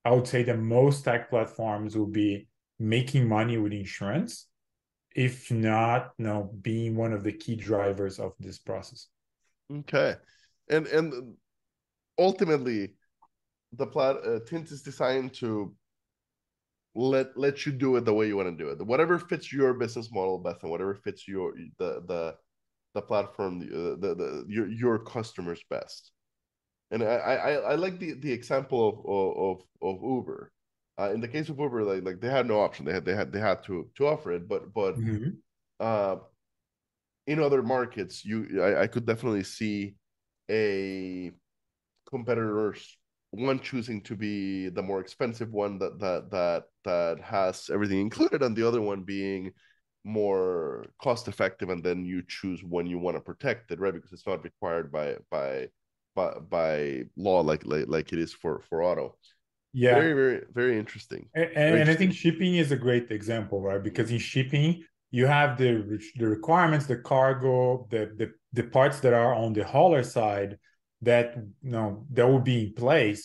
I 0.05 0.11
would 0.11 0.27
say 0.27 0.43
that 0.43 0.59
most 0.59 1.05
tech 1.05 1.31
platforms 1.31 1.97
will 1.97 2.13
be 2.25 2.49
making 2.81 3.29
money 3.29 3.57
with 3.57 3.73
insurance, 3.73 4.49
if 5.15 5.53
not, 5.53 6.11
you 6.19 6.25
know, 6.25 6.51
being 6.61 6.97
one 6.97 7.13
of 7.13 7.23
the 7.23 7.33
key 7.33 7.55
drivers 7.55 8.19
of 8.19 8.33
this 8.41 8.59
process. 8.59 9.07
Okay, 9.73 10.17
and 10.69 10.87
and 10.87 11.35
ultimately, 12.19 12.95
the 13.73 13.87
plat 13.87 14.17
uh, 14.17 14.41
tint 14.47 14.71
is 14.71 14.83
designed 14.83 15.35
to 15.35 15.75
let 16.95 17.37
let 17.37 17.67
you 17.67 17.73
do 17.73 17.97
it 17.97 18.05
the 18.05 18.15
way 18.15 18.27
you 18.27 18.37
want 18.37 18.49
to 18.49 18.65
do 18.65 18.71
it. 18.71 18.85
Whatever 18.85 19.19
fits 19.19 19.53
your 19.53 19.75
business 19.75 20.11
model 20.11 20.39
best, 20.39 20.63
and 20.63 20.71
whatever 20.71 20.95
fits 20.95 21.29
your 21.29 21.55
the 21.79 22.03
the 22.07 22.35
the 22.95 23.03
platform 23.03 23.61
the 23.61 23.97
the, 24.01 24.15
the 24.15 24.45
your 24.49 24.69
your 24.69 24.99
customers 24.99 25.63
best. 25.69 26.13
And 26.91 27.03
I 27.03 27.17
I, 27.17 27.53
I 27.53 27.75
like 27.75 27.99
the 27.99 28.15
the 28.15 28.33
example 28.33 28.89
of 28.89 28.97
of 29.83 29.97
of 29.97 30.03
Uber. 30.03 30.53
Uh, 30.99 31.11
in 31.13 31.21
the 31.21 31.29
case 31.29 31.51
of 31.51 31.59
Uber, 31.59 31.85
like 31.85 32.05
like 32.05 32.21
they 32.21 32.31
had 32.31 32.49
no 32.49 32.61
option. 32.61 32.87
They 32.87 32.95
had 32.95 33.05
they 33.05 33.15
had 33.15 33.31
they 33.31 33.41
had 33.41 33.63
to 33.65 33.91
to 33.97 34.07
offer 34.07 34.33
it, 34.33 34.49
but 34.49 34.73
but 34.73 34.97
mm-hmm. 34.97 35.31
uh, 35.79 36.17
in 37.27 37.41
other 37.41 37.63
markets, 37.63 38.25
you 38.25 38.63
I, 38.63 38.83
I 38.83 38.87
could 38.87 39.05
definitely 39.05 39.45
see 39.45 39.97
a 40.51 41.33
competitors 42.09 42.97
one 43.33 43.61
choosing 43.61 44.01
to 44.01 44.17
be 44.17 44.69
the 44.69 44.83
more 44.83 45.01
expensive 45.01 45.53
one 45.53 45.79
that 45.79 45.99
that 45.99 46.31
that 46.31 46.65
that 46.85 47.21
has 47.21 47.69
everything 47.73 48.01
included, 48.01 48.43
and 48.43 48.57
the 48.57 48.67
other 48.67 48.81
one 48.81 49.03
being 49.03 49.53
more 50.05 50.87
cost 51.03 51.27
effective, 51.29 51.69
and 51.69 51.83
then 51.83 52.05
you 52.05 52.23
choose 52.27 52.63
when 52.63 52.87
you 52.87 52.99
want 52.99 53.17
to 53.17 53.21
protect 53.21 53.71
it, 53.73 53.81
right? 53.81 53.93
Because 53.93 54.13
it's 54.13 54.27
not 54.27 54.45
required 54.45 54.93
by 54.93 55.17
by 55.31 55.69
by, 56.15 56.33
by 56.49 57.03
law 57.17 57.41
like, 57.41 57.67
like 57.67 57.87
like 57.89 58.13
it 58.13 58.19
is 58.19 58.33
for 58.33 58.63
for 58.71 58.83
auto. 58.83 59.17
Yeah, 59.73 59.95
very 59.95 60.13
very 60.15 60.41
very 60.55 60.79
interesting. 60.79 61.29
And, 61.35 61.51
very 61.53 61.57
and 61.57 61.73
interesting. 61.73 61.95
I 61.95 61.99
think 61.99 62.15
shipping 62.15 62.55
is 62.55 62.73
a 62.73 62.77
great 62.77 63.11
example, 63.11 63.61
right? 63.61 63.83
Because 63.83 64.11
in 64.11 64.19
shipping 64.19 64.85
you 65.19 65.27
have 65.27 65.51
the 65.57 65.73
the 66.21 66.29
requirements, 66.37 66.87
the 66.87 67.01
cargo, 67.13 67.87
the 67.91 68.03
the 68.21 68.29
the 68.53 68.65
parts 68.77 69.01
that 69.01 69.15
are 69.23 69.35
on 69.35 69.53
the 69.53 69.65
hauler 69.65 70.03
side 70.03 70.59
that 71.03 71.37
you 71.63 71.71
know 71.77 72.07
that 72.17 72.27
will 72.27 72.47
be 72.55 72.59
in 72.65 72.75
place 72.75 73.23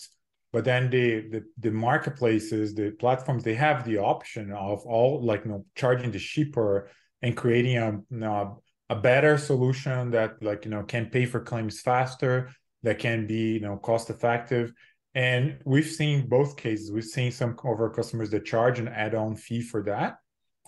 but 0.51 0.65
then 0.65 0.89
the, 0.89 1.21
the 1.29 1.43
the 1.59 1.71
marketplaces 1.71 2.73
the 2.75 2.91
platforms 2.91 3.43
they 3.43 3.53
have 3.53 3.85
the 3.85 3.97
option 3.97 4.51
of 4.51 4.85
all 4.85 5.23
like 5.23 5.45
you 5.45 5.51
know 5.51 5.65
charging 5.75 6.11
the 6.11 6.19
shipper 6.19 6.89
and 7.21 7.37
creating 7.37 7.77
a 7.77 7.91
you 7.91 8.03
know, 8.09 8.61
a 8.89 8.95
better 8.95 9.37
solution 9.37 10.11
that 10.11 10.41
like 10.41 10.65
you 10.65 10.71
know 10.71 10.83
can 10.83 11.05
pay 11.05 11.25
for 11.25 11.39
claims 11.39 11.79
faster 11.79 12.51
that 12.83 12.99
can 12.99 13.25
be 13.25 13.53
you 13.53 13.61
know 13.61 13.77
cost 13.77 14.09
effective. 14.09 14.73
And 15.13 15.57
we've 15.65 15.91
seen 15.99 16.27
both 16.27 16.55
cases. 16.55 16.89
We've 16.89 17.03
seen 17.03 17.31
some 17.33 17.51
of 17.51 17.79
our 17.81 17.89
customers 17.89 18.29
that 18.29 18.45
charge 18.45 18.79
an 18.79 18.87
add-on 18.87 19.35
fee 19.35 19.61
for 19.61 19.83
that 19.83 20.17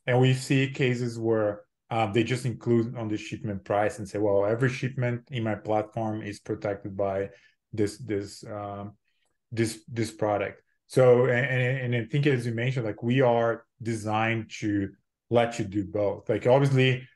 and 0.05 0.19
we 0.19 0.33
see 0.33 0.69
cases 0.69 1.19
where 1.19 1.61
uh, 1.89 2.11
they 2.11 2.23
just 2.23 2.45
include 2.45 2.97
on 2.97 3.07
the 3.07 3.17
shipment 3.17 3.63
price 3.63 3.99
and 3.99 4.07
say, 4.07 4.19
well, 4.19 4.45
every 4.45 4.69
shipment 4.69 5.21
in 5.31 5.43
my 5.43 5.55
platform 5.55 6.21
is 6.21 6.39
protected 6.39 6.97
by 6.97 7.29
this 7.71 7.97
this 7.99 8.43
um, 8.45 8.93
this 9.51 9.83
this 9.87 10.11
product. 10.11 10.61
So 10.87 11.25
and, 11.25 11.93
and 11.93 11.95
I 11.95 12.05
think 12.05 12.27
as 12.27 12.45
you 12.45 12.53
mentioned, 12.53 12.85
like 12.85 13.03
we 13.03 13.21
are 13.21 13.65
designed 13.81 14.51
to 14.59 14.89
let 15.29 15.59
you 15.59 15.65
do 15.65 15.85
both. 15.85 16.29
Like 16.29 16.47
obviously, 16.47 17.07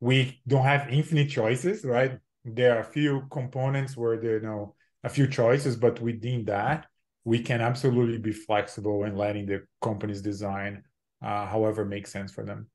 we 0.00 0.40
don't 0.46 0.64
have 0.64 0.88
infinite 0.90 1.28
choices, 1.28 1.84
right? 1.84 2.18
There 2.44 2.76
are 2.76 2.80
a 2.80 2.92
few 2.92 3.24
components 3.30 3.96
where 3.96 4.16
there 4.18 4.36
are 4.36 4.40
you 4.40 4.46
know 4.46 4.74
a 5.04 5.08
few 5.08 5.26
choices, 5.26 5.76
but 5.76 6.00
within 6.00 6.44
that, 6.46 6.86
we 7.24 7.40
can 7.40 7.60
absolutely 7.60 8.18
be 8.18 8.32
flexible 8.32 9.04
and 9.04 9.16
letting 9.16 9.46
the 9.46 9.62
companies 9.82 10.22
design 10.22 10.82
uh, 11.22 11.46
however 11.46 11.84
makes 11.84 12.10
sense 12.10 12.32
for 12.32 12.44
them. 12.44 12.68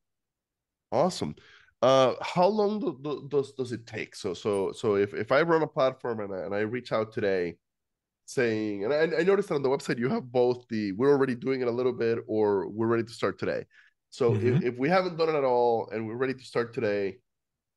Awesome. 0.91 1.35
Uh, 1.81 2.13
how 2.21 2.47
long 2.47 2.79
do, 2.79 2.97
do, 3.01 3.27
does 3.29 3.51
does 3.53 3.71
it 3.71 3.85
take? 3.85 4.15
So 4.15 4.33
so 4.33 4.71
so 4.71 4.95
if 4.95 5.13
if 5.13 5.31
I 5.31 5.41
run 5.41 5.61
a 5.61 5.67
platform 5.67 6.19
and 6.21 6.33
I, 6.33 6.39
and 6.45 6.55
I 6.55 6.59
reach 6.59 6.91
out 6.91 7.11
today, 7.11 7.57
saying, 8.25 8.85
and 8.85 8.93
I, 8.93 9.19
I 9.19 9.23
noticed 9.23 9.49
that 9.49 9.55
on 9.55 9.61
the 9.61 9.69
website 9.69 9.99
you 9.99 10.09
have 10.09 10.31
both 10.31 10.65
the 10.69 10.93
we're 10.93 11.11
already 11.11 11.35
doing 11.35 11.61
it 11.61 11.67
a 11.67 11.71
little 11.71 11.93
bit 11.93 12.19
or 12.27 12.69
we're 12.69 12.87
ready 12.87 13.03
to 13.03 13.13
start 13.13 13.37
today. 13.37 13.65
So 14.09 14.31
mm-hmm. 14.31 14.47
if, 14.47 14.63
if 14.63 14.77
we 14.77 14.89
haven't 14.89 15.17
done 15.17 15.29
it 15.29 15.35
at 15.35 15.43
all 15.43 15.89
and 15.91 16.07
we're 16.07 16.15
ready 16.15 16.33
to 16.33 16.43
start 16.43 16.73
today, 16.73 17.17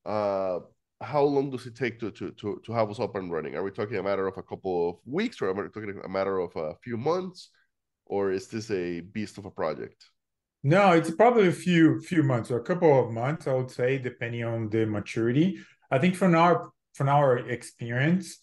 uh, 0.05 0.59
how 1.01 1.23
long 1.23 1.49
does 1.49 1.65
it 1.65 1.75
take 1.75 1.99
to, 1.99 2.11
to 2.11 2.31
to 2.31 2.61
to 2.65 2.73
have 2.73 2.89
us 2.89 2.99
up 2.99 3.15
and 3.15 3.31
running? 3.31 3.55
Are 3.55 3.63
we 3.63 3.71
talking 3.71 3.97
a 3.97 4.03
matter 4.03 4.27
of 4.27 4.37
a 4.37 4.43
couple 4.43 4.89
of 4.89 4.95
weeks, 5.05 5.41
or 5.41 5.49
are 5.49 5.53
we 5.53 5.63
talking 5.69 5.99
a 6.03 6.09
matter 6.09 6.39
of 6.39 6.55
a 6.55 6.75
few 6.83 6.97
months, 6.97 7.49
or 8.05 8.31
is 8.31 8.47
this 8.47 8.71
a 8.71 9.01
beast 9.01 9.37
of 9.37 9.45
a 9.45 9.51
project? 9.51 10.05
No, 10.61 10.91
it's 10.91 11.11
probably 11.11 11.47
a 11.47 11.53
few 11.53 12.01
few 12.01 12.21
months 12.21 12.51
or 12.51 12.59
a 12.59 12.63
couple 12.63 12.99
of 13.03 13.11
months, 13.11 13.47
I 13.47 13.53
would 13.53 13.71
say, 13.71 13.97
depending 13.97 14.43
on 14.43 14.69
the 14.69 14.85
maturity. 14.85 15.59
I 15.89 15.99
think 15.99 16.15
from 16.15 16.35
our 16.35 16.71
from 16.93 17.07
our 17.07 17.37
experience, 17.37 18.39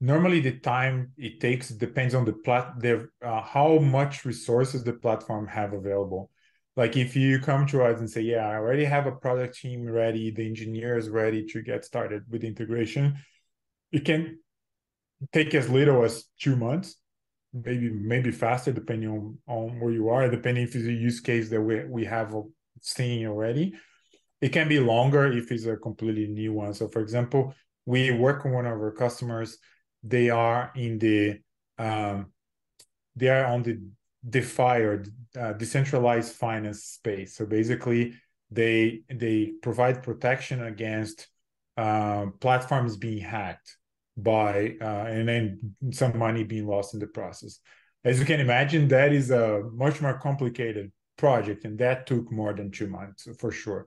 normally 0.00 0.40
the 0.40 0.58
time 0.58 1.12
it 1.16 1.40
takes 1.40 1.68
depends 1.68 2.14
on 2.14 2.24
the 2.24 2.32
plat 2.32 2.80
the 2.80 3.08
uh, 3.22 3.42
how 3.42 3.78
much 3.78 4.24
resources 4.24 4.82
the 4.82 4.94
platform 4.94 5.46
have 5.46 5.72
available. 5.72 6.30
Like 6.76 6.96
if 6.96 7.14
you 7.14 7.38
come 7.38 7.66
to 7.68 7.84
us 7.84 8.00
and 8.00 8.10
say, 8.10 8.22
"Yeah, 8.22 8.48
I 8.48 8.56
already 8.56 8.84
have 8.84 9.06
a 9.06 9.12
product 9.12 9.56
team 9.58 9.88
ready, 9.88 10.32
the 10.32 10.46
engineer 10.46 10.98
is 10.98 11.08
ready 11.08 11.46
to 11.52 11.62
get 11.62 11.84
started 11.84 12.24
with 12.28 12.42
integration," 12.42 13.18
it 13.92 14.04
can 14.04 14.40
take 15.32 15.54
as 15.54 15.68
little 15.68 16.04
as 16.04 16.24
two 16.40 16.56
months 16.56 16.96
maybe 17.52 17.90
maybe 17.90 18.30
faster 18.30 18.72
depending 18.72 19.08
on, 19.08 19.38
on 19.46 19.80
where 19.80 19.92
you 19.92 20.08
are 20.08 20.28
depending 20.28 20.64
if 20.64 20.74
it's 20.74 20.86
a 20.86 20.92
use 20.92 21.20
case 21.20 21.48
that 21.50 21.60
we, 21.60 21.84
we 21.84 22.04
have 22.04 22.34
seen 22.80 23.26
already. 23.26 23.74
It 24.40 24.50
can 24.50 24.68
be 24.68 24.80
longer 24.80 25.26
if 25.26 25.52
it's 25.52 25.66
a 25.66 25.76
completely 25.76 26.26
new 26.26 26.52
one. 26.54 26.72
So 26.74 26.88
for 26.88 27.00
example 27.00 27.54
we 27.86 28.10
work 28.12 28.44
with 28.44 28.52
one 28.52 28.66
of 28.66 28.72
our 28.72 28.92
customers. 28.92 29.58
They 30.02 30.30
are 30.30 30.72
in 30.76 30.98
the 30.98 31.40
um, 31.78 32.32
they 33.16 33.28
are 33.28 33.46
on 33.46 33.62
the 33.62 33.80
DeFi 34.28 34.62
or 34.62 35.04
uh, 35.38 35.52
decentralized 35.54 36.34
finance 36.34 36.84
space. 36.84 37.36
So 37.36 37.46
basically, 37.46 38.14
they 38.50 39.02
they 39.08 39.52
provide 39.62 40.02
protection 40.02 40.62
against 40.62 41.28
uh, 41.76 42.26
platforms 42.40 42.96
being 42.96 43.18
hacked 43.18 43.76
by 44.22 44.76
uh, 44.80 45.04
and 45.08 45.28
then 45.28 45.74
some 45.90 46.16
money 46.18 46.44
being 46.44 46.66
lost 46.66 46.94
in 46.94 47.00
the 47.00 47.06
process. 47.06 47.60
As 48.04 48.18
you 48.18 48.24
can 48.24 48.40
imagine, 48.40 48.88
that 48.88 49.12
is 49.12 49.30
a 49.30 49.62
much 49.72 50.00
more 50.00 50.18
complicated 50.18 50.90
project, 51.16 51.64
and 51.64 51.78
that 51.78 52.06
took 52.06 52.30
more 52.32 52.54
than 52.54 52.70
two 52.70 52.86
months 52.86 53.28
for 53.38 53.50
sure. 53.50 53.86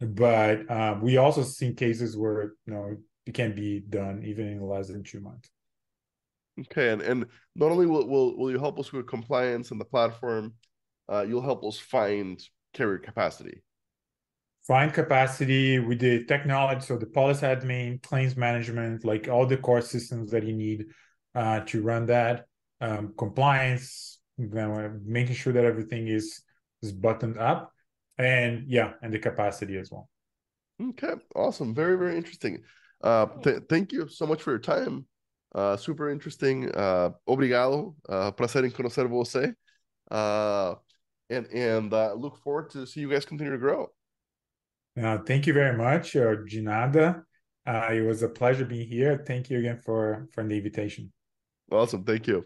But 0.00 0.70
uh, 0.70 0.98
we 1.00 1.16
also 1.16 1.42
seen 1.42 1.74
cases 1.74 2.16
where 2.16 2.54
you 2.66 2.74
know 2.74 2.96
it 3.24 3.34
can 3.34 3.54
be 3.54 3.80
done 3.80 4.22
even 4.24 4.48
in 4.48 4.60
less 4.60 4.88
than 4.88 5.02
two 5.02 5.20
months. 5.20 5.50
Okay, 6.60 6.90
and, 6.90 7.02
and 7.02 7.26
not 7.54 7.70
only 7.70 7.86
will, 7.86 8.06
will 8.06 8.36
will 8.36 8.50
you 8.50 8.58
help 8.58 8.78
us 8.78 8.92
with 8.92 9.06
compliance 9.06 9.70
and 9.70 9.80
the 9.80 9.84
platform, 9.84 10.54
uh, 11.10 11.24
you'll 11.26 11.42
help 11.42 11.64
us 11.64 11.78
find 11.78 12.42
carrier 12.74 12.98
capacity 12.98 13.62
find 14.66 14.92
capacity 14.92 15.78
with 15.78 16.00
the 16.00 16.24
technology, 16.24 16.80
so 16.80 16.96
the 16.96 17.06
policy 17.06 17.46
admin, 17.46 18.02
claims 18.02 18.36
management, 18.36 19.04
like 19.04 19.28
all 19.28 19.46
the 19.46 19.56
core 19.56 19.80
systems 19.80 20.30
that 20.32 20.44
you 20.44 20.54
need 20.54 20.86
uh, 21.34 21.60
to 21.60 21.82
run 21.82 22.06
that, 22.06 22.46
um, 22.80 23.14
compliance, 23.16 24.18
making 24.38 25.34
sure 25.34 25.52
that 25.52 25.64
everything 25.64 26.08
is 26.08 26.42
is 26.82 26.92
buttoned 26.92 27.38
up, 27.38 27.72
and 28.18 28.64
yeah, 28.66 28.92
and 29.02 29.12
the 29.12 29.18
capacity 29.18 29.78
as 29.78 29.90
well. 29.90 30.08
Okay, 30.80 31.14
awesome, 31.34 31.74
very 31.74 31.96
very 31.96 32.16
interesting. 32.16 32.62
Uh, 33.02 33.26
th- 33.42 33.62
thank 33.68 33.92
you 33.92 34.08
so 34.08 34.26
much 34.26 34.42
for 34.42 34.50
your 34.50 34.58
time. 34.58 35.06
Uh, 35.54 35.76
super 35.76 36.10
interesting. 36.10 36.70
Uh, 36.72 37.10
obrigado. 37.26 37.94
Uh, 38.08 38.30
prazer 38.32 38.64
em 38.64 38.70
conocer 38.70 39.06
você. 39.08 39.54
Uh, 40.10 40.74
and 41.30 41.46
and 41.46 41.92
uh, 41.92 42.12
look 42.14 42.36
forward 42.42 42.70
to 42.70 42.86
see 42.86 43.00
you 43.00 43.08
guys 43.08 43.24
continue 43.24 43.52
to 43.52 43.58
grow. 43.58 43.88
Uh, 45.00 45.18
thank 45.18 45.46
you 45.46 45.52
very 45.52 45.76
much, 45.76 46.16
uh, 46.16 46.36
Ginada. 46.48 47.22
Uh, 47.66 47.88
it 47.92 48.00
was 48.00 48.22
a 48.22 48.28
pleasure 48.28 48.64
being 48.64 48.88
here. 48.88 49.22
Thank 49.26 49.50
you 49.50 49.58
again 49.58 49.80
for 49.84 50.28
for 50.32 50.44
the 50.44 50.56
invitation. 50.56 51.12
Awesome. 51.70 52.04
Thank 52.04 52.26
you. 52.28 52.44